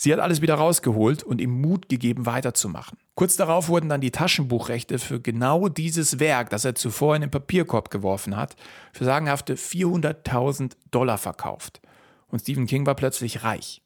sie 0.02 0.12
hat 0.12 0.20
alles 0.20 0.42
wieder 0.42 0.56
rausgeholt 0.56 1.22
und 1.22 1.40
ihm 1.40 1.62
Mut 1.62 1.88
gegeben, 1.88 2.26
weiterzumachen. 2.26 2.98
Kurz 3.14 3.36
darauf 3.36 3.68
wurden 3.68 3.88
dann 3.88 4.02
die 4.02 4.10
Taschenbuchrechte 4.10 4.98
für 4.98 5.22
genau 5.22 5.70
dieses 5.70 6.20
Werk, 6.20 6.50
das 6.50 6.66
er 6.66 6.74
zuvor 6.74 7.16
in 7.16 7.22
den 7.22 7.30
Papierkorb 7.30 7.92
geworfen 7.92 8.36
hat, 8.36 8.56
für 8.94 9.06
sagenhafte 9.06 9.56
400.000 9.56 10.72
Dollar 10.90 11.20
verkauft. 11.20 11.82
Und 12.30 12.40
Stephen 12.40 12.66
King 12.66 12.88
war 12.88 12.96
plötzlich 12.96 13.44
reich. 13.44 13.84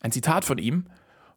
Ein 0.00 0.10
Zitat 0.10 0.44
von 0.44 0.58
ihm, 0.58 0.86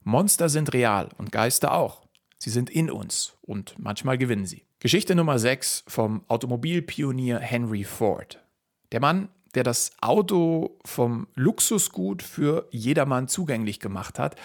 Monster 0.04 0.50
sind 0.50 0.74
real 0.74 1.10
und 1.20 1.32
Geister 1.32 1.76
auch. 1.76 2.02
Sie 2.40 2.50
sind 2.50 2.72
in 2.72 2.90
uns 2.90 3.38
und 3.42 3.76
manchmal 3.78 4.18
gewinnen 4.18 4.48
sie. 4.48 4.66
Geschichte 4.80 5.14
Nummer 5.14 5.38
6 5.38 5.84
vom 5.88 6.24
Automobilpionier 6.28 7.40
Henry 7.40 7.84
Ford. 7.84 8.44
Der 8.92 9.02
Mann, 9.02 9.30
der 9.56 9.64
das 9.64 9.92
Auto 10.02 10.78
vom 10.86 11.28
Luxusgut 11.36 12.22
für 12.22 12.68
jedermann 12.72 13.28
zugänglich 13.28 13.80
gemacht 13.80 14.20
hat, 14.20 14.36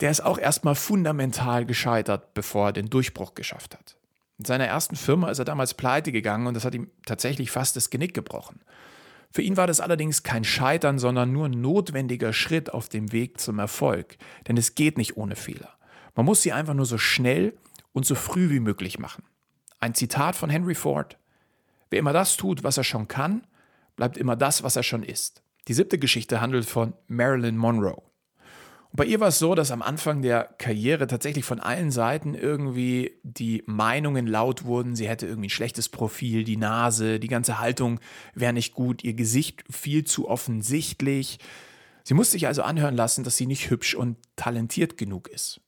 der 0.00 0.10
ist 0.10 0.24
auch 0.24 0.38
erstmal 0.38 0.74
fundamental 0.74 1.66
gescheitert, 1.66 2.34
bevor 2.34 2.68
er 2.68 2.72
den 2.72 2.90
Durchbruch 2.90 3.34
geschafft 3.34 3.74
hat. 3.74 3.96
In 4.38 4.46
seiner 4.46 4.66
ersten 4.66 4.96
Firma 4.96 5.30
ist 5.30 5.38
er 5.38 5.44
damals 5.44 5.74
pleite 5.74 6.12
gegangen 6.12 6.46
und 6.46 6.54
das 6.54 6.64
hat 6.64 6.74
ihm 6.74 6.90
tatsächlich 7.04 7.50
fast 7.50 7.76
das 7.76 7.90
Genick 7.90 8.14
gebrochen. 8.14 8.60
Für 9.32 9.42
ihn 9.42 9.56
war 9.56 9.66
das 9.66 9.80
allerdings 9.80 10.22
kein 10.22 10.44
Scheitern, 10.44 10.98
sondern 10.98 11.30
nur 11.32 11.46
ein 11.46 11.60
notwendiger 11.60 12.32
Schritt 12.32 12.72
auf 12.72 12.88
dem 12.88 13.12
Weg 13.12 13.38
zum 13.38 13.58
Erfolg. 13.58 14.16
Denn 14.48 14.56
es 14.56 14.74
geht 14.74 14.98
nicht 14.98 15.16
ohne 15.16 15.36
Fehler. 15.36 15.76
Man 16.16 16.26
muss 16.26 16.42
sie 16.42 16.52
einfach 16.52 16.74
nur 16.74 16.86
so 16.86 16.98
schnell 16.98 17.56
und 17.92 18.06
so 18.06 18.14
früh 18.14 18.50
wie 18.50 18.60
möglich 18.60 18.98
machen. 18.98 19.22
Ein 19.78 19.94
Zitat 19.94 20.34
von 20.34 20.50
Henry 20.50 20.74
Ford. 20.74 21.16
Wer 21.90 22.00
immer 22.00 22.12
das 22.12 22.36
tut, 22.36 22.64
was 22.64 22.76
er 22.76 22.84
schon 22.84 23.08
kann, 23.08 23.46
bleibt 24.00 24.16
immer 24.16 24.34
das, 24.34 24.62
was 24.62 24.76
er 24.76 24.82
schon 24.82 25.02
ist. 25.02 25.42
Die 25.68 25.74
siebte 25.74 25.98
Geschichte 25.98 26.40
handelt 26.40 26.64
von 26.64 26.94
Marilyn 27.06 27.58
Monroe. 27.58 28.00
Und 28.00 28.96
bei 28.96 29.04
ihr 29.04 29.20
war 29.20 29.28
es 29.28 29.38
so, 29.38 29.54
dass 29.54 29.70
am 29.70 29.82
Anfang 29.82 30.22
der 30.22 30.54
Karriere 30.56 31.06
tatsächlich 31.06 31.44
von 31.44 31.60
allen 31.60 31.90
Seiten 31.90 32.34
irgendwie 32.34 33.20
die 33.24 33.62
Meinungen 33.66 34.26
laut 34.26 34.64
wurden, 34.64 34.96
sie 34.96 35.06
hätte 35.06 35.26
irgendwie 35.26 35.48
ein 35.48 35.50
schlechtes 35.50 35.90
Profil, 35.90 36.44
die 36.44 36.56
Nase, 36.56 37.20
die 37.20 37.28
ganze 37.28 37.58
Haltung 37.58 38.00
wäre 38.32 38.54
nicht 38.54 38.72
gut, 38.72 39.04
ihr 39.04 39.12
Gesicht 39.12 39.64
viel 39.70 40.04
zu 40.04 40.30
offensichtlich. 40.30 41.38
Sie 42.02 42.14
musste 42.14 42.32
sich 42.32 42.46
also 42.46 42.62
anhören 42.62 42.96
lassen, 42.96 43.22
dass 43.22 43.36
sie 43.36 43.46
nicht 43.46 43.68
hübsch 43.68 43.94
und 43.94 44.16
talentiert 44.34 44.96
genug 44.96 45.28
ist. 45.28 45.60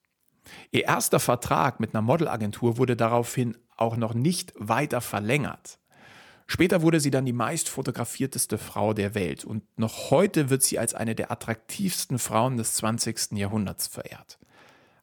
Ihr 0.70 0.84
erster 0.84 1.20
Vertrag 1.20 1.80
mit 1.80 1.94
einer 1.94 2.00
Modelagentur 2.00 2.78
wurde 2.78 2.96
daraufhin 2.96 3.58
auch 3.76 3.98
noch 3.98 4.14
nicht 4.14 4.54
weiter 4.56 5.02
verlängert. 5.02 5.78
Später 6.46 6.82
wurde 6.82 7.00
sie 7.00 7.10
dann 7.10 7.24
die 7.24 7.32
meist 7.32 7.68
fotografierteste 7.68 8.58
Frau 8.58 8.92
der 8.94 9.14
Welt 9.14 9.44
und 9.44 9.62
noch 9.78 10.10
heute 10.10 10.50
wird 10.50 10.62
sie 10.62 10.78
als 10.78 10.94
eine 10.94 11.14
der 11.14 11.30
attraktivsten 11.30 12.18
Frauen 12.18 12.56
des 12.56 12.74
20. 12.74 13.32
Jahrhunderts 13.32 13.86
verehrt. 13.86 14.38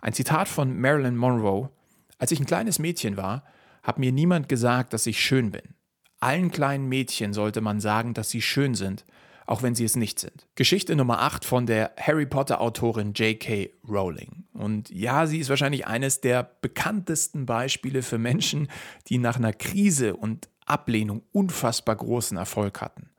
Ein 0.02 0.14
Zitat 0.14 0.48
von 0.48 0.80
Marilyn 0.80 1.18
Monroe: 1.18 1.70
Als 2.18 2.32
ich 2.32 2.40
ein 2.40 2.46
kleines 2.46 2.80
Mädchen 2.80 3.18
war, 3.18 3.44
hat 3.84 4.00
mir 4.00 4.12
niemand 4.12 4.50
gesagt, 4.50 4.94
dass 4.94 5.06
ich 5.06 5.20
schön 5.20 5.52
bin. 5.52 5.76
Allen 6.20 6.52
kleinen 6.52 6.88
Mädchen 6.88 7.34
sollte 7.34 7.62
man 7.62 7.80
sagen, 7.80 8.14
dass 8.14 8.30
sie 8.30 8.42
schön 8.42 8.76
sind, 8.76 9.06
auch 9.50 9.64
wenn 9.64 9.74
sie 9.74 9.86
es 9.86 9.96
nicht 9.96 10.20
sind. 10.20 10.48
Geschichte 10.56 10.96
Nummer 10.96 11.22
8 11.22 11.44
von 11.44 11.66
der 11.66 11.94
Harry 11.98 12.26
Potter 12.26 12.62
Autorin 12.62 13.14
J.K. 13.14 13.72
Rowling. 13.88 14.44
Und 14.54 14.90
ja, 14.92 15.26
sie 15.26 15.40
ist 15.40 15.50
wahrscheinlich 15.50 15.88
eines 15.88 16.22
der 16.22 16.44
bekanntesten 16.62 17.46
Beispiele 17.48 18.04
für 18.04 18.20
Menschen, 18.20 18.68
die 19.08 19.18
nach 19.18 19.38
einer 19.38 19.54
Krise 19.54 20.16
und 20.16 20.50
Ablehnung 20.70 21.24
unfassbar 21.32 21.96
großen 21.96 22.38
Erfolg 22.38 22.82
hatten. 22.82 23.10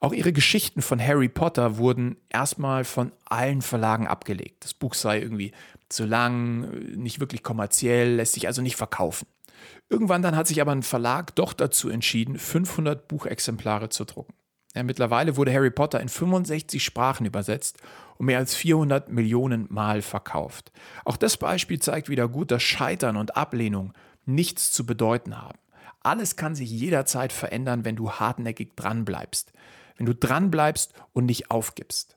Auch 0.00 0.12
ihre 0.12 0.34
Geschichten 0.34 0.82
von 0.82 1.00
Harry 1.00 1.30
Potter 1.30 1.78
wurden 1.78 2.16
erstmal 2.28 2.84
von 2.84 3.12
allen 3.24 3.62
Verlagen 3.62 4.06
abgelegt. 4.06 4.64
Das 4.64 4.74
Buch 4.74 4.92
sei 4.92 5.20
irgendwie 5.20 5.52
zu 5.88 6.04
lang, 6.04 6.68
nicht 6.94 7.20
wirklich 7.20 7.42
kommerziell, 7.42 8.16
lässt 8.16 8.34
sich 8.34 8.46
also 8.46 8.60
nicht 8.60 8.76
verkaufen. 8.76 9.26
Irgendwann 9.88 10.20
dann 10.20 10.36
hat 10.36 10.46
sich 10.46 10.60
aber 10.60 10.72
ein 10.72 10.82
Verlag 10.82 11.34
doch 11.36 11.54
dazu 11.54 11.88
entschieden, 11.88 12.38
500 12.38 13.08
Buchexemplare 13.08 13.88
zu 13.88 14.04
drucken. 14.04 14.34
Ja, 14.74 14.82
mittlerweile 14.82 15.36
wurde 15.36 15.54
Harry 15.54 15.70
Potter 15.70 16.00
in 16.00 16.08
65 16.08 16.84
Sprachen 16.84 17.26
übersetzt 17.26 17.78
und 18.18 18.26
mehr 18.26 18.38
als 18.38 18.54
400 18.54 19.08
Millionen 19.08 19.66
Mal 19.72 20.02
verkauft. 20.02 20.72
Auch 21.04 21.16
das 21.16 21.36
Beispiel 21.36 21.78
zeigt 21.78 22.08
wieder 22.08 22.28
gut, 22.28 22.50
dass 22.50 22.62
Scheitern 22.62 23.16
und 23.16 23.36
Ablehnung 23.36 23.92
nichts 24.26 24.72
zu 24.72 24.84
bedeuten 24.84 25.40
haben. 25.40 25.58
Alles 26.04 26.36
kann 26.36 26.54
sich 26.54 26.70
jederzeit 26.70 27.32
verändern, 27.32 27.84
wenn 27.84 27.96
du 27.96 28.12
hartnäckig 28.12 28.76
dranbleibst. 28.76 29.52
Wenn 29.96 30.06
du 30.06 30.14
dranbleibst 30.14 30.94
und 31.12 31.26
nicht 31.26 31.50
aufgibst. 31.50 32.16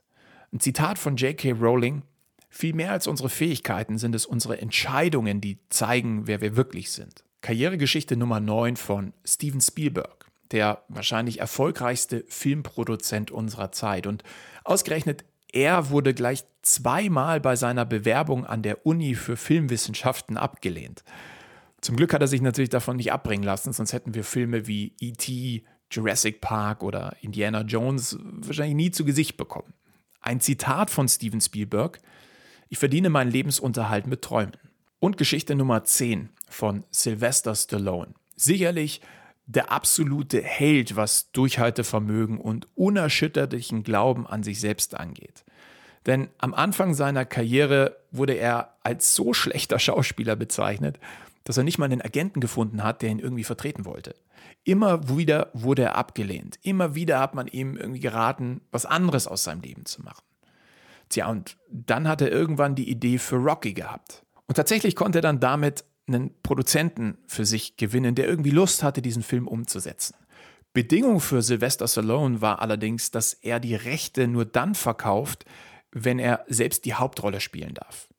Ein 0.53 0.59
Zitat 0.59 0.99
von 0.99 1.15
J.K. 1.17 1.53
Rowling: 1.53 2.03
Viel 2.49 2.73
mehr 2.73 2.91
als 2.91 3.07
unsere 3.07 3.29
Fähigkeiten 3.29 3.97
sind 3.97 4.13
es 4.13 4.25
unsere 4.25 4.61
Entscheidungen, 4.61 5.41
die 5.41 5.57
zeigen, 5.69 6.27
wer 6.27 6.41
wir 6.41 6.55
wirklich 6.55 6.91
sind. 6.91 7.23
Karrieregeschichte 7.41 8.15
Nummer 8.15 8.39
9 8.39 8.75
von 8.75 9.13
Steven 9.25 9.61
Spielberg 9.61 10.27
der 10.51 10.83
wahrscheinlich 10.87 11.39
erfolgreichste 11.39 12.23
Filmproduzent 12.27 13.31
unserer 13.31 13.71
Zeit. 13.71 14.07
Und 14.07 14.23
ausgerechnet 14.63 15.23
er 15.51 15.89
wurde 15.89 16.13
gleich 16.13 16.43
zweimal 16.61 17.39
bei 17.39 17.55
seiner 17.55 17.85
Bewerbung 17.85 18.45
an 18.45 18.61
der 18.61 18.85
Uni 18.85 19.15
für 19.15 19.37
Filmwissenschaften 19.37 20.37
abgelehnt. 20.37 21.03
Zum 21.81 21.95
Glück 21.95 22.13
hat 22.13 22.21
er 22.21 22.27
sich 22.27 22.41
natürlich 22.41 22.69
davon 22.69 22.97
nicht 22.97 23.11
abbringen 23.11 23.43
lassen, 23.43 23.71
sonst 23.71 23.93
hätten 23.93 24.13
wir 24.13 24.23
Filme 24.23 24.67
wie 24.67 24.93
E.T., 24.99 25.63
Jurassic 25.89 26.41
Park 26.41 26.83
oder 26.83 27.15
Indiana 27.21 27.61
Jones 27.61 28.17
wahrscheinlich 28.21 28.75
nie 28.75 28.91
zu 28.91 29.05
Gesicht 29.05 29.37
bekommen. 29.37 29.73
Ein 30.19 30.41
Zitat 30.41 30.89
von 30.89 31.07
Steven 31.07 31.39
Spielberg: 31.39 31.99
Ich 32.67 32.77
verdiene 32.77 33.09
meinen 33.09 33.31
Lebensunterhalt 33.31 34.07
mit 34.07 34.21
Träumen. 34.21 34.57
Und 34.99 35.17
Geschichte 35.17 35.55
Nummer 35.55 35.83
10 35.83 36.29
von 36.49 36.83
Sylvester 36.89 37.55
Stallone. 37.55 38.15
Sicherlich 38.35 39.01
der 39.45 39.71
absolute 39.71 40.41
Held, 40.41 40.95
was 40.95 41.31
Durchhaltevermögen 41.31 42.39
und 42.39 42.67
unerschütterlichen 42.75 43.83
Glauben 43.83 44.27
an 44.27 44.43
sich 44.43 44.59
selbst 44.59 44.95
angeht. 44.95 45.45
Denn 46.05 46.29
am 46.37 46.53
Anfang 46.53 46.93
seiner 46.93 47.25
Karriere 47.25 47.97
wurde 48.11 48.33
er 48.33 48.77
als 48.83 49.13
so 49.15 49.33
schlechter 49.33 49.79
Schauspieler 49.79 50.35
bezeichnet, 50.35 50.99
dass 51.47 51.55
er 51.55 51.63
nicht 51.63 51.77
mal 51.77 51.85
einen 51.85 52.01
Agenten 52.01 52.41
gefunden 52.41 52.83
hat, 52.83 53.01
der 53.01 53.09
ihn 53.09 53.19
irgendwie 53.19 53.45
vertreten 53.45 53.85
wollte. 53.85 54.15
Immer 54.65 55.07
wieder 55.07 55.49
wurde 55.53 55.83
er 55.83 55.95
abgelehnt. 55.95 56.59
Immer 56.61 56.93
wieder 56.93 57.21
hat 57.21 57.35
man 57.35 57.47
ihm 57.47 57.77
irgendwie 57.77 58.01
geraten, 58.01 58.59
was 58.69 58.85
anderes 58.85 59.27
aus 59.27 59.45
seinem 59.45 59.61
Leben 59.61 59.85
zu 59.85 60.01
machen. 60.01 60.25
Tja, 61.07 61.29
und 61.29 61.55
dann 61.71 62.05
hat 62.05 62.19
er 62.19 62.29
irgendwann 62.29 62.75
die 62.75 62.89
Idee 62.89 63.17
für 63.17 63.37
Rocky 63.37 63.73
gehabt. 63.73 64.25
Und 64.47 64.55
tatsächlich 64.55 64.97
konnte 64.97 65.19
er 65.19 65.21
dann 65.21 65.39
damit 65.39 65.85
einen 66.05 66.31
Produzenten 66.43 67.17
für 67.27 67.45
sich 67.45 67.77
gewinnen, 67.77 68.15
der 68.15 68.27
irgendwie 68.27 68.51
Lust 68.51 68.83
hatte, 68.83 69.01
diesen 69.01 69.23
Film 69.23 69.47
umzusetzen. 69.47 70.15
Bedingung 70.73 71.21
für 71.21 71.41
Sylvester 71.41 71.87
Stallone 71.87 72.41
war 72.41 72.61
allerdings, 72.61 73.09
dass 73.09 73.31
er 73.31 73.61
die 73.61 73.75
Rechte 73.75 74.27
nur 74.27 74.43
dann 74.43 74.75
verkauft, 74.75 75.45
wenn 75.93 76.19
er 76.19 76.43
selbst 76.49 76.83
die 76.83 76.95
Hauptrolle 76.95 77.39
spielen 77.39 77.73
darf. 77.73 78.09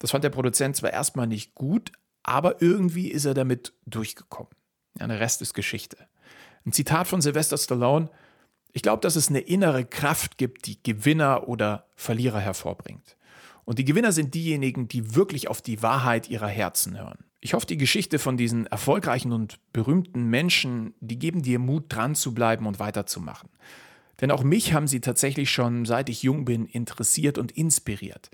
Das 0.00 0.10
fand 0.10 0.22
der 0.22 0.30
Produzent 0.30 0.76
zwar 0.76 0.92
erstmal 0.92 1.26
nicht 1.26 1.54
gut, 1.54 1.92
aber 2.28 2.60
irgendwie 2.60 3.08
ist 3.08 3.24
er 3.24 3.34
damit 3.34 3.72
durchgekommen. 3.86 4.52
Ja, 4.98 5.06
der 5.06 5.20
Rest 5.20 5.42
ist 5.42 5.54
Geschichte. 5.54 5.96
Ein 6.64 6.72
Zitat 6.72 7.08
von 7.08 7.20
Sylvester 7.20 7.56
Stallone: 7.56 8.10
Ich 8.72 8.82
glaube, 8.82 9.00
dass 9.00 9.16
es 9.16 9.28
eine 9.28 9.40
innere 9.40 9.84
Kraft 9.84 10.38
gibt, 10.38 10.66
die 10.66 10.82
Gewinner 10.82 11.48
oder 11.48 11.86
Verlierer 11.96 12.40
hervorbringt. 12.40 13.16
Und 13.64 13.78
die 13.78 13.84
Gewinner 13.84 14.12
sind 14.12 14.34
diejenigen, 14.34 14.88
die 14.88 15.14
wirklich 15.14 15.48
auf 15.48 15.60
die 15.60 15.82
Wahrheit 15.82 16.28
ihrer 16.30 16.48
Herzen 16.48 16.98
hören. 16.98 17.24
Ich 17.40 17.54
hoffe, 17.54 17.66
die 17.66 17.76
Geschichte 17.76 18.18
von 18.18 18.36
diesen 18.36 18.66
erfolgreichen 18.66 19.32
und 19.32 19.58
berühmten 19.72 20.24
Menschen, 20.24 20.94
die 21.00 21.18
geben 21.18 21.42
dir 21.42 21.58
Mut, 21.58 21.84
dran 21.88 22.14
zu 22.14 22.34
bleiben 22.34 22.66
und 22.66 22.78
weiterzumachen. 22.78 23.48
Denn 24.20 24.30
auch 24.30 24.42
mich 24.42 24.72
haben 24.72 24.88
sie 24.88 25.00
tatsächlich 25.00 25.50
schon, 25.50 25.84
seit 25.84 26.08
ich 26.08 26.22
jung 26.22 26.44
bin, 26.44 26.66
interessiert 26.66 27.38
und 27.38 27.52
inspiriert. 27.52 28.30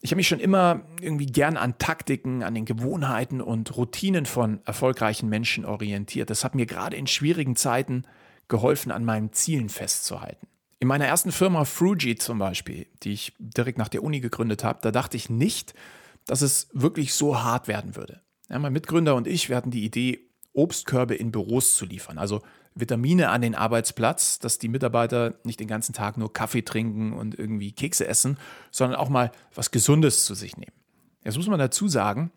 Ich 0.00 0.10
habe 0.10 0.16
mich 0.16 0.28
schon 0.28 0.38
immer 0.38 0.82
irgendwie 1.00 1.26
gern 1.26 1.56
an 1.56 1.78
Taktiken, 1.78 2.42
an 2.44 2.54
den 2.54 2.64
Gewohnheiten 2.64 3.40
und 3.40 3.76
Routinen 3.76 4.26
von 4.26 4.60
erfolgreichen 4.64 5.28
Menschen 5.28 5.64
orientiert. 5.64 6.30
Das 6.30 6.44
hat 6.44 6.54
mir 6.54 6.66
gerade 6.66 6.96
in 6.96 7.06
schwierigen 7.06 7.56
Zeiten 7.56 8.04
geholfen, 8.46 8.92
an 8.92 9.04
meinen 9.04 9.32
Zielen 9.32 9.68
festzuhalten. 9.68 10.46
In 10.78 10.86
meiner 10.86 11.06
ersten 11.06 11.32
Firma 11.32 11.64
Fruji 11.64 12.16
zum 12.16 12.38
Beispiel, 12.38 12.86
die 13.02 13.12
ich 13.12 13.32
direkt 13.38 13.78
nach 13.78 13.88
der 13.88 14.04
Uni 14.04 14.20
gegründet 14.20 14.62
habe, 14.62 14.78
da 14.80 14.92
dachte 14.92 15.16
ich 15.16 15.28
nicht, 15.28 15.74
dass 16.26 16.42
es 16.42 16.68
wirklich 16.72 17.14
so 17.14 17.42
hart 17.42 17.66
werden 17.66 17.96
würde. 17.96 18.22
Ja, 18.48 18.58
mein 18.60 18.72
Mitgründer 18.72 19.16
und 19.16 19.26
ich, 19.26 19.48
wir 19.48 19.56
hatten 19.56 19.72
die 19.72 19.84
Idee, 19.84 20.27
Obstkörbe 20.58 21.14
in 21.14 21.30
Büros 21.30 21.76
zu 21.76 21.86
liefern, 21.86 22.18
also 22.18 22.42
Vitamine 22.74 23.30
an 23.30 23.40
den 23.42 23.54
Arbeitsplatz, 23.54 24.38
dass 24.38 24.58
die 24.58 24.68
Mitarbeiter 24.68 25.34
nicht 25.44 25.60
den 25.60 25.68
ganzen 25.68 25.92
Tag 25.92 26.16
nur 26.16 26.32
Kaffee 26.32 26.62
trinken 26.62 27.12
und 27.12 27.38
irgendwie 27.38 27.72
Kekse 27.72 28.06
essen, 28.06 28.38
sondern 28.70 28.98
auch 28.98 29.08
mal 29.08 29.32
was 29.54 29.70
Gesundes 29.70 30.24
zu 30.24 30.34
sich 30.34 30.56
nehmen. 30.56 30.72
Jetzt 31.24 31.36
muss 31.36 31.48
man 31.48 31.58
dazu 31.58 31.88
sagen, 31.88 32.30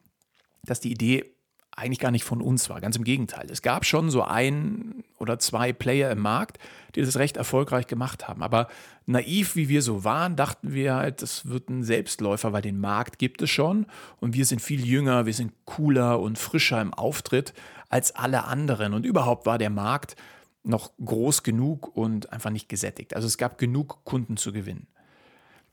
dass 0.63 0.79
die 0.79 0.91
Idee 0.91 1.35
eigentlich 1.75 1.99
gar 1.99 2.11
nicht 2.11 2.23
von 2.23 2.41
uns 2.41 2.69
war. 2.69 2.81
Ganz 2.81 2.95
im 2.95 3.03
Gegenteil. 3.03 3.47
Es 3.49 3.61
gab 3.61 3.85
schon 3.85 4.09
so 4.09 4.23
ein 4.23 5.03
oder 5.17 5.39
zwei 5.39 5.71
Player 5.71 6.11
im 6.11 6.19
Markt, 6.19 6.57
die 6.95 7.01
das 7.01 7.17
recht 7.17 7.37
erfolgreich 7.37 7.87
gemacht 7.87 8.27
haben. 8.27 8.43
Aber 8.43 8.67
naiv 9.05 9.55
wie 9.55 9.69
wir 9.69 9.81
so 9.81 10.03
waren, 10.03 10.35
dachten 10.35 10.73
wir 10.73 10.95
halt, 10.95 11.21
das 11.21 11.47
wird 11.47 11.69
ein 11.69 11.83
Selbstläufer, 11.83 12.51
weil 12.53 12.61
den 12.61 12.79
Markt 12.79 13.19
gibt 13.19 13.41
es 13.41 13.49
schon 13.49 13.85
und 14.19 14.33
wir 14.33 14.45
sind 14.45 14.61
viel 14.61 14.85
jünger, 14.85 15.25
wir 15.25 15.33
sind 15.33 15.53
cooler 15.65 16.19
und 16.19 16.37
frischer 16.37 16.81
im 16.81 16.93
Auftritt 16.93 17.53
als 17.89 18.15
alle 18.15 18.43
anderen. 18.45 18.93
Und 18.93 19.05
überhaupt 19.05 19.45
war 19.45 19.57
der 19.57 19.69
Markt 19.69 20.15
noch 20.63 20.91
groß 21.03 21.43
genug 21.43 21.95
und 21.95 22.31
einfach 22.31 22.51
nicht 22.51 22.69
gesättigt. 22.69 23.15
Also 23.15 23.27
es 23.27 23.37
gab 23.37 23.57
genug 23.57 24.03
Kunden 24.03 24.37
zu 24.37 24.51
gewinnen. 24.51 24.87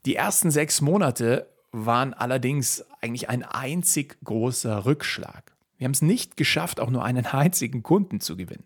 Die 0.06 0.14
ersten 0.14 0.50
sechs 0.50 0.80
Monate 0.80 1.48
waren 1.72 2.14
allerdings 2.14 2.84
eigentlich 3.00 3.28
ein 3.28 3.42
einzig 3.42 4.16
großer 4.24 4.86
Rückschlag. 4.86 5.57
Wir 5.78 5.86
haben 5.86 5.92
es 5.92 6.02
nicht 6.02 6.36
geschafft, 6.36 6.80
auch 6.80 6.90
nur 6.90 7.04
einen 7.04 7.26
einzigen 7.26 7.82
Kunden 7.82 8.20
zu 8.20 8.36
gewinnen. 8.36 8.64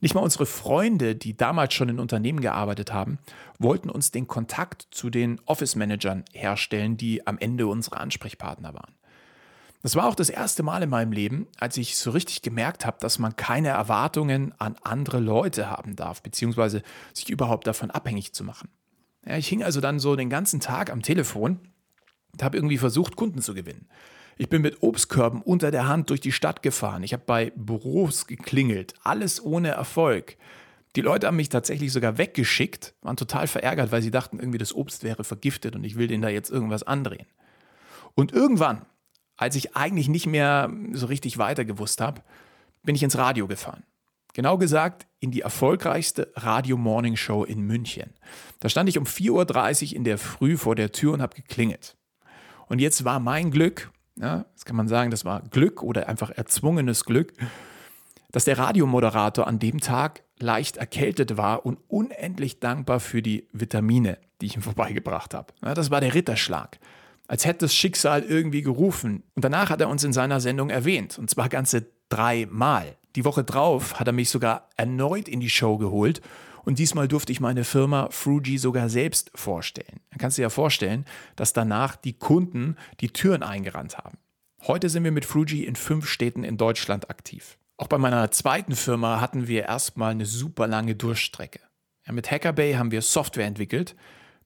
Nicht 0.00 0.14
mal 0.14 0.20
unsere 0.20 0.46
Freunde, 0.46 1.14
die 1.14 1.36
damals 1.36 1.74
schon 1.74 1.88
in 1.88 2.00
Unternehmen 2.00 2.40
gearbeitet 2.40 2.92
haben, 2.92 3.18
wollten 3.58 3.88
uns 3.88 4.10
den 4.10 4.26
Kontakt 4.26 4.88
zu 4.90 5.08
den 5.08 5.40
Office-Managern 5.46 6.24
herstellen, 6.32 6.96
die 6.96 7.26
am 7.26 7.38
Ende 7.38 7.66
unsere 7.66 7.98
Ansprechpartner 7.98 8.74
waren. 8.74 8.94
Das 9.82 9.96
war 9.96 10.06
auch 10.06 10.14
das 10.14 10.30
erste 10.30 10.62
Mal 10.62 10.82
in 10.82 10.88
meinem 10.88 11.12
Leben, 11.12 11.46
als 11.58 11.76
ich 11.76 11.98
so 11.98 12.10
richtig 12.10 12.40
gemerkt 12.40 12.86
habe, 12.86 12.96
dass 13.00 13.18
man 13.18 13.36
keine 13.36 13.68
Erwartungen 13.68 14.52
an 14.58 14.76
andere 14.82 15.20
Leute 15.20 15.68
haben 15.68 15.94
darf, 15.94 16.22
beziehungsweise 16.22 16.82
sich 17.12 17.28
überhaupt 17.28 17.66
davon 17.66 17.90
abhängig 17.90 18.32
zu 18.32 18.44
machen. 18.44 18.70
Ja, 19.26 19.36
ich 19.36 19.46
hing 19.46 19.62
also 19.62 19.82
dann 19.82 19.98
so 19.98 20.16
den 20.16 20.30
ganzen 20.30 20.60
Tag 20.60 20.90
am 20.90 21.02
Telefon 21.02 21.60
und 22.32 22.42
habe 22.42 22.56
irgendwie 22.56 22.78
versucht, 22.78 23.16
Kunden 23.16 23.42
zu 23.42 23.52
gewinnen. 23.54 23.86
Ich 24.36 24.48
bin 24.48 24.62
mit 24.62 24.82
Obstkörben 24.82 25.42
unter 25.42 25.70
der 25.70 25.86
Hand 25.86 26.10
durch 26.10 26.20
die 26.20 26.32
Stadt 26.32 26.62
gefahren. 26.62 27.02
Ich 27.02 27.12
habe 27.12 27.22
bei 27.24 27.52
Büros 27.54 28.26
geklingelt. 28.26 28.94
Alles 29.02 29.42
ohne 29.42 29.68
Erfolg. 29.68 30.36
Die 30.96 31.00
Leute 31.00 31.26
haben 31.26 31.36
mich 31.36 31.48
tatsächlich 31.48 31.92
sogar 31.92 32.18
weggeschickt, 32.18 32.94
waren 33.02 33.16
total 33.16 33.46
verärgert, 33.46 33.90
weil 33.90 34.02
sie 34.02 34.10
dachten, 34.10 34.38
irgendwie 34.38 34.58
das 34.58 34.74
Obst 34.74 35.02
wäre 35.02 35.24
vergiftet 35.24 35.74
und 35.74 35.84
ich 35.84 35.96
will 35.96 36.06
denen 36.06 36.22
da 36.22 36.28
jetzt 36.28 36.50
irgendwas 36.50 36.84
andrehen. 36.84 37.26
Und 38.14 38.32
irgendwann, 38.32 38.86
als 39.36 39.56
ich 39.56 39.76
eigentlich 39.76 40.08
nicht 40.08 40.26
mehr 40.26 40.70
so 40.92 41.06
richtig 41.06 41.38
weiter 41.38 41.64
gewusst 41.64 42.00
habe, 42.00 42.22
bin 42.84 42.94
ich 42.94 43.02
ins 43.02 43.18
Radio 43.18 43.48
gefahren. 43.48 43.82
Genau 44.34 44.58
gesagt 44.58 45.06
in 45.20 45.30
die 45.30 45.40
erfolgreichste 45.42 46.32
Radio 46.34 46.76
Morning 46.76 47.16
Show 47.16 47.44
in 47.44 47.60
München. 47.60 48.14
Da 48.60 48.68
stand 48.68 48.88
ich 48.88 48.98
um 48.98 49.04
4.30 49.04 49.90
Uhr 49.90 49.96
in 49.96 50.04
der 50.04 50.18
Früh 50.18 50.56
vor 50.56 50.74
der 50.74 50.92
Tür 50.92 51.12
und 51.12 51.22
habe 51.22 51.36
geklingelt. 51.36 51.96
Und 52.66 52.80
jetzt 52.80 53.04
war 53.04 53.20
mein 53.20 53.50
Glück, 53.50 53.90
ja, 54.16 54.44
das 54.52 54.64
kann 54.64 54.76
man 54.76 54.88
sagen, 54.88 55.10
das 55.10 55.24
war 55.24 55.42
Glück 55.42 55.82
oder 55.82 56.08
einfach 56.08 56.30
erzwungenes 56.30 57.04
Glück, 57.04 57.32
dass 58.30 58.44
der 58.44 58.58
Radiomoderator 58.58 59.46
an 59.46 59.58
dem 59.58 59.80
Tag 59.80 60.22
leicht 60.38 60.76
erkältet 60.76 61.36
war 61.36 61.64
und 61.64 61.78
unendlich 61.88 62.60
dankbar 62.60 63.00
für 63.00 63.22
die 63.22 63.48
Vitamine, 63.52 64.18
die 64.40 64.46
ich 64.46 64.56
ihm 64.56 64.62
vorbeigebracht 64.62 65.34
habe. 65.34 65.52
Ja, 65.64 65.74
das 65.74 65.90
war 65.90 66.00
der 66.00 66.14
Ritterschlag. 66.14 66.78
Als 67.26 67.46
hätte 67.46 67.60
das 67.60 67.74
Schicksal 67.74 68.22
irgendwie 68.22 68.62
gerufen. 68.62 69.22
Und 69.34 69.44
danach 69.44 69.70
hat 69.70 69.80
er 69.80 69.88
uns 69.88 70.04
in 70.04 70.12
seiner 70.12 70.40
Sendung 70.40 70.68
erwähnt. 70.68 71.18
Und 71.18 71.30
zwar 71.30 71.48
ganze 71.48 71.86
dreimal. 72.10 72.96
Die 73.16 73.24
Woche 73.24 73.44
drauf 73.44 73.98
hat 73.98 74.08
er 74.08 74.12
mich 74.12 74.28
sogar 74.28 74.68
erneut 74.76 75.28
in 75.28 75.40
die 75.40 75.48
Show 75.48 75.78
geholt 75.78 76.20
und 76.64 76.78
diesmal 76.78 77.08
durfte 77.08 77.32
ich 77.32 77.40
meine 77.40 77.64
Firma 77.64 78.08
Fruji 78.10 78.58
sogar 78.58 78.88
selbst 78.88 79.30
vorstellen. 79.34 80.00
Dann 80.10 80.18
kannst 80.18 80.38
du 80.38 80.40
dir 80.40 80.46
ja 80.46 80.50
vorstellen, 80.50 81.04
dass 81.36 81.52
danach 81.52 81.96
die 81.96 82.14
Kunden 82.14 82.76
die 83.00 83.08
Türen 83.08 83.42
eingerannt 83.42 83.98
haben. 83.98 84.18
Heute 84.66 84.88
sind 84.88 85.04
wir 85.04 85.12
mit 85.12 85.24
Fruji 85.24 85.64
in 85.64 85.76
fünf 85.76 86.08
Städten 86.08 86.42
in 86.44 86.56
Deutschland 86.56 87.10
aktiv. 87.10 87.58
Auch 87.76 87.88
bei 87.88 87.98
meiner 87.98 88.30
zweiten 88.30 88.76
Firma 88.76 89.20
hatten 89.20 89.48
wir 89.48 89.64
erstmal 89.64 90.12
eine 90.12 90.26
super 90.26 90.66
lange 90.66 90.94
Durchstrecke. 90.94 91.60
Ja, 92.06 92.12
mit 92.12 92.30
Hackerbay 92.30 92.74
haben 92.74 92.90
wir 92.90 93.02
Software 93.02 93.46
entwickelt, 93.46 93.96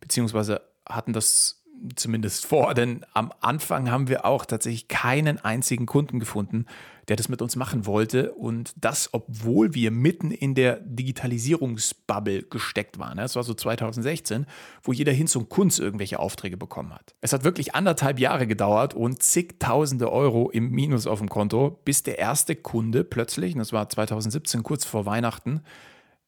beziehungsweise 0.01 0.63
hatten 0.89 1.13
das 1.13 1.58
zumindest 1.97 2.47
vor, 2.47 2.75
denn 2.75 3.05
am 3.15 3.33
Anfang 3.41 3.91
haben 3.91 4.09
wir 4.09 4.25
auch 4.25 4.45
tatsächlich 4.45 4.89
keinen 4.89 5.39
einzigen 5.39 5.87
Kunden 5.87 6.19
gefunden, 6.21 6.67
der 7.09 7.17
das 7.17 7.29
mit 7.29 7.41
uns 7.41 7.57
machen 7.57 7.87
wollte 7.87 8.33
und 8.33 8.73
das, 8.77 9.09
obwohl 9.13 9.75
wir 9.75 9.91
mitten 9.91 10.31
in 10.31 10.55
der 10.55 10.81
Digitalisierungsbubble 10.81 12.43
gesteckt 12.45 12.99
waren. 12.99 13.17
Das 13.17 13.35
war 13.35 13.43
so 13.43 13.55
2016, 13.55 14.47
wo 14.83 14.93
jeder 14.93 15.13
Hinz 15.13 15.35
und 15.35 15.49
Kunz 15.49 15.79
irgendwelche 15.79 16.19
Aufträge 16.19 16.57
bekommen 16.57 16.93
hat. 16.95 17.15
Es 17.21 17.33
hat 17.33 17.45
wirklich 17.45 17.75
anderthalb 17.75 18.19
Jahre 18.19 18.47
gedauert 18.47 18.95
und 18.95 19.23
zigtausende 19.23 20.13
Euro 20.13 20.51
im 20.51 20.71
Minus 20.71 21.07
auf 21.07 21.19
dem 21.19 21.29
Konto, 21.29 21.81
bis 21.85 22.03
der 22.03 22.19
erste 22.19 22.57
Kunde 22.57 23.05
plötzlich, 23.05 23.55
das 23.55 23.73
war 23.73 23.89
2017 23.89 24.63
kurz 24.63 24.85
vor 24.85 25.07
Weihnachten, 25.07 25.63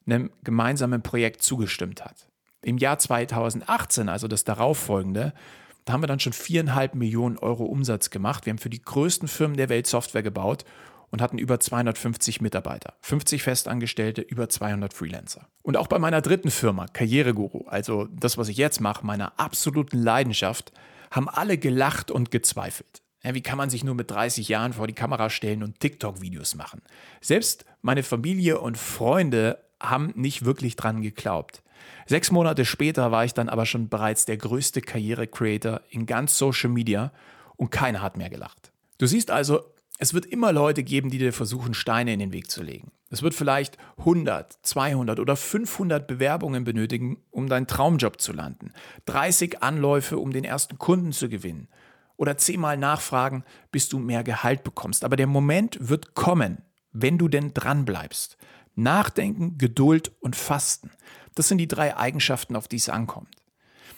einem 0.06 0.30
gemeinsamen 0.42 1.02
Projekt 1.02 1.42
zugestimmt 1.42 2.04
hat. 2.04 2.29
Im 2.62 2.78
Jahr 2.78 2.98
2018, 2.98 4.08
also 4.08 4.28
das 4.28 4.44
darauffolgende, 4.44 5.32
da 5.84 5.94
haben 5.94 6.02
wir 6.02 6.06
dann 6.08 6.20
schon 6.20 6.32
viereinhalb 6.32 6.94
Millionen 6.94 7.38
Euro 7.38 7.64
Umsatz 7.64 8.10
gemacht. 8.10 8.46
Wir 8.46 8.52
haben 8.52 8.58
für 8.58 8.70
die 8.70 8.82
größten 8.82 9.28
Firmen 9.28 9.56
der 9.56 9.68
Welt 9.68 9.86
Software 9.86 10.22
gebaut 10.22 10.64
und 11.10 11.20
hatten 11.20 11.38
über 11.38 11.58
250 11.58 12.40
Mitarbeiter, 12.40 12.94
50 13.00 13.42
Festangestellte, 13.42 14.20
über 14.20 14.48
200 14.48 14.94
Freelancer. 14.94 15.48
Und 15.62 15.76
auch 15.76 15.88
bei 15.88 15.98
meiner 15.98 16.20
dritten 16.20 16.50
Firma, 16.50 16.86
Karriereguru, 16.86 17.66
also 17.66 18.06
das, 18.12 18.38
was 18.38 18.48
ich 18.48 18.56
jetzt 18.56 18.80
mache, 18.80 19.04
meiner 19.04 19.38
absoluten 19.38 19.98
Leidenschaft, 19.98 20.72
haben 21.10 21.28
alle 21.28 21.58
gelacht 21.58 22.10
und 22.10 22.30
gezweifelt. 22.30 23.02
Ja, 23.22 23.34
wie 23.34 23.42
kann 23.42 23.58
man 23.58 23.68
sich 23.68 23.84
nur 23.84 23.94
mit 23.94 24.10
30 24.10 24.48
Jahren 24.48 24.72
vor 24.72 24.86
die 24.86 24.94
Kamera 24.94 25.28
stellen 25.28 25.62
und 25.62 25.80
TikTok-Videos 25.80 26.54
machen? 26.54 26.80
Selbst 27.20 27.64
meine 27.82 28.02
Familie 28.02 28.60
und 28.60 28.78
Freunde 28.78 29.58
haben 29.80 30.12
nicht 30.14 30.44
wirklich 30.44 30.76
dran 30.76 31.02
geglaubt. 31.02 31.62
Sechs 32.06 32.30
Monate 32.30 32.64
später 32.64 33.10
war 33.10 33.24
ich 33.24 33.34
dann 33.34 33.48
aber 33.48 33.66
schon 33.66 33.88
bereits 33.88 34.24
der 34.24 34.36
größte 34.36 34.80
Karriere-Creator 34.80 35.82
in 35.90 36.06
ganz 36.06 36.36
Social 36.38 36.70
Media 36.70 37.12
und 37.56 37.70
keiner 37.70 38.02
hat 38.02 38.16
mehr 38.16 38.30
gelacht. 38.30 38.72
Du 38.98 39.06
siehst 39.06 39.30
also, 39.30 39.60
es 39.98 40.14
wird 40.14 40.26
immer 40.26 40.52
Leute 40.52 40.82
geben, 40.82 41.10
die 41.10 41.18
dir 41.18 41.32
versuchen, 41.32 41.74
Steine 41.74 42.12
in 42.12 42.20
den 42.20 42.32
Weg 42.32 42.50
zu 42.50 42.62
legen. 42.62 42.90
Es 43.10 43.22
wird 43.22 43.34
vielleicht 43.34 43.76
100, 43.98 44.60
200 44.62 45.20
oder 45.20 45.36
500 45.36 46.06
Bewerbungen 46.06 46.64
benötigen, 46.64 47.18
um 47.30 47.48
deinen 47.48 47.66
Traumjob 47.66 48.20
zu 48.20 48.32
landen. 48.32 48.72
30 49.06 49.62
Anläufe, 49.62 50.18
um 50.18 50.32
den 50.32 50.44
ersten 50.44 50.78
Kunden 50.78 51.12
zu 51.12 51.28
gewinnen. 51.28 51.68
Oder 52.16 52.38
zehnmal 52.38 52.76
nachfragen, 52.76 53.44
bis 53.72 53.88
du 53.88 53.98
mehr 53.98 54.22
Gehalt 54.22 54.62
bekommst. 54.62 55.04
Aber 55.04 55.16
der 55.16 55.26
Moment 55.26 55.76
wird 55.80 56.14
kommen, 56.14 56.62
wenn 56.92 57.18
du 57.18 57.28
denn 57.28 57.52
dranbleibst. 57.52 58.38
Nachdenken, 58.76 59.58
Geduld 59.58 60.12
und 60.20 60.36
Fasten. 60.36 60.90
Das 61.34 61.48
sind 61.48 61.58
die 61.58 61.68
drei 61.68 61.96
Eigenschaften, 61.96 62.56
auf 62.56 62.68
die 62.68 62.76
es 62.76 62.88
ankommt. 62.88 63.34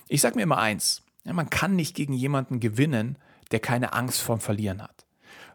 Ich 0.09 0.21
sage 0.21 0.37
mir 0.37 0.43
immer 0.43 0.59
eins, 0.59 1.03
ja, 1.25 1.33
man 1.33 1.51
kann 1.51 1.77
nicht 1.77 1.95
gegen 1.95 2.13
jemanden 2.13 2.61
gewinnen, 2.61 3.17
der 3.51 3.61
keine 3.61 3.93
Angst 3.93 4.21
vorm 4.21 4.41
Verlieren 4.41 4.83
hat. 4.83 5.07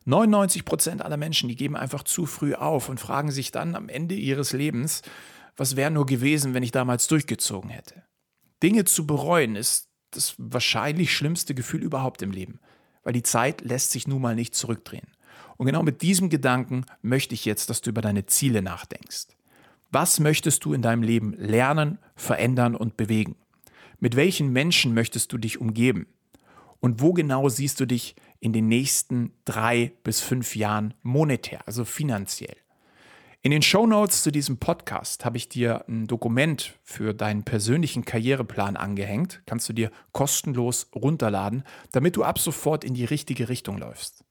99 0.05 0.63
Prozent 0.63 1.01
aller 1.01 1.17
Menschen, 1.17 1.49
die 1.49 1.55
geben 1.55 1.75
einfach 1.75 2.03
zu 2.03 2.25
früh 2.25 2.53
auf 2.55 2.87
und 2.87 2.99
fragen 2.99 3.29
sich 3.29 3.51
dann 3.51 3.75
am 3.75 3.89
Ende 3.89 4.15
ihres 4.15 4.53
Lebens, 4.53 5.01
was 5.57 5.75
wäre 5.75 5.91
nur 5.91 6.05
gewesen, 6.05 6.53
wenn 6.53 6.63
ich 6.63 6.71
damals 6.71 7.07
durchgezogen 7.07 7.69
hätte. 7.69 8.03
Dinge 8.63 8.85
zu 8.85 9.05
bereuen 9.05 9.55
ist 9.55 9.89
das 10.11 10.35
wahrscheinlich 10.37 11.13
schlimmste 11.13 11.53
Gefühl 11.53 11.83
überhaupt 11.83 12.21
im 12.21 12.31
Leben, 12.31 12.59
weil 13.03 13.13
die 13.13 13.23
Zeit 13.23 13.61
lässt 13.61 13.91
sich 13.91 14.07
nun 14.07 14.21
mal 14.21 14.35
nicht 14.35 14.55
zurückdrehen. 14.55 15.07
Und 15.57 15.65
genau 15.65 15.83
mit 15.83 16.01
diesem 16.01 16.29
Gedanken 16.29 16.85
möchte 17.01 17.33
ich 17.33 17.43
jetzt, 17.43 17.69
dass 17.69 17.81
du 17.81 17.89
über 17.89 18.01
deine 18.01 18.25
Ziele 18.25 18.61
nachdenkst. 18.61 19.27
Was 19.89 20.19
möchtest 20.19 20.65
du 20.65 20.73
in 20.73 20.82
deinem 20.82 21.02
Leben 21.02 21.34
lernen, 21.38 21.97
verändern 22.15 22.76
und 22.76 22.97
bewegen? 22.97 23.36
Mit 24.00 24.15
welchen 24.17 24.52
Menschen 24.52 24.93
möchtest 24.93 25.32
du 25.32 25.38
dich 25.38 25.62
umgeben? 25.62 26.08
Und 26.80 27.02
wo 27.02 27.13
genau 27.13 27.47
siehst 27.47 27.80
du 27.80 27.86
dich 27.86 28.15
in 28.39 28.52
den 28.52 28.67
nächsten 28.67 29.32
drei 29.45 29.93
bis 30.04 30.19
fünf 30.19 30.56
Jahren 30.56 30.93
monetär, 31.04 31.62
also 31.65 31.86
finanziell? 31.86 32.58
In 33.41 33.52
den 33.52 33.62
Show 33.62 33.88
Notes 33.88 34.23
zu 34.23 34.32
diesem 34.32 34.58
Podcast 34.58 35.23
habe 35.23 35.38
ich 35.38 35.47
dir 35.47 35.86
ein 35.88 36.06
Dokument 36.06 36.78
für 36.84 37.13
deinen 37.13 37.43
persönlichen 37.43 38.04
Karriereplan 38.04 38.76
angehängt. 38.76 39.41
Kannst 39.45 39.69
du 39.69 39.73
dir 39.73 39.89
kostenlos 40.12 40.89
runterladen, 40.93 41.63
damit 41.93 42.17
du 42.17 42.26
ab 42.26 42.39
sofort 42.39 42.84
in 42.84 42.93
die 42.93 43.06
richtige 43.06 43.47
Richtung 43.47 43.78
läufst. 43.78 44.26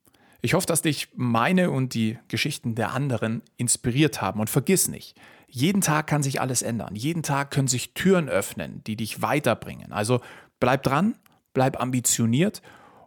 Ich 0.46 0.54
hoffe, 0.54 0.68
dass 0.68 0.80
dich 0.80 1.08
meine 1.16 1.72
und 1.72 1.92
die 1.92 2.20
Geschichten 2.28 2.76
der 2.76 2.92
anderen 2.92 3.42
inspiriert 3.56 4.22
haben. 4.22 4.38
Und 4.38 4.48
vergiss 4.48 4.86
nicht, 4.86 5.18
jeden 5.48 5.80
Tag 5.80 6.06
kann 6.06 6.22
sich 6.22 6.40
alles 6.40 6.62
ändern. 6.62 6.94
Jeden 6.94 7.24
Tag 7.24 7.50
können 7.50 7.66
sich 7.66 7.94
Türen 7.94 8.28
öffnen, 8.28 8.80
die 8.84 8.94
dich 8.94 9.22
weiterbringen. 9.22 9.92
Also 9.92 10.20
bleib 10.60 10.84
dran, 10.84 11.16
bleib 11.52 11.80
ambitioniert 11.80 12.62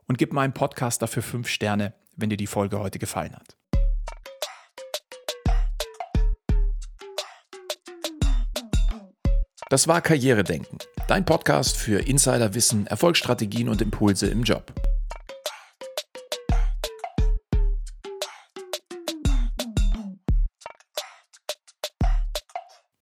und 0.05 0.17
gib 0.17 0.33
meinem 0.33 0.51
Podcast 0.51 1.01
dafür 1.01 1.23
fünf 1.23 1.47
Sterne, 1.47 1.93
wenn 2.17 2.29
dir 2.29 2.35
die 2.35 2.45
Folge 2.45 2.77
heute 2.77 2.99
gefallen 2.99 3.33
hat. 3.33 3.55
Das 9.69 9.87
war 9.87 10.01
Karrieredenken, 10.01 10.79
dein 11.07 11.23
Podcast 11.23 11.77
für 11.77 12.05
Insiderwissen, 12.05 12.85
Erfolgsstrategien 12.85 13.69
und 13.69 13.81
Impulse 13.81 14.27
im 14.27 14.43
Job. 14.43 14.73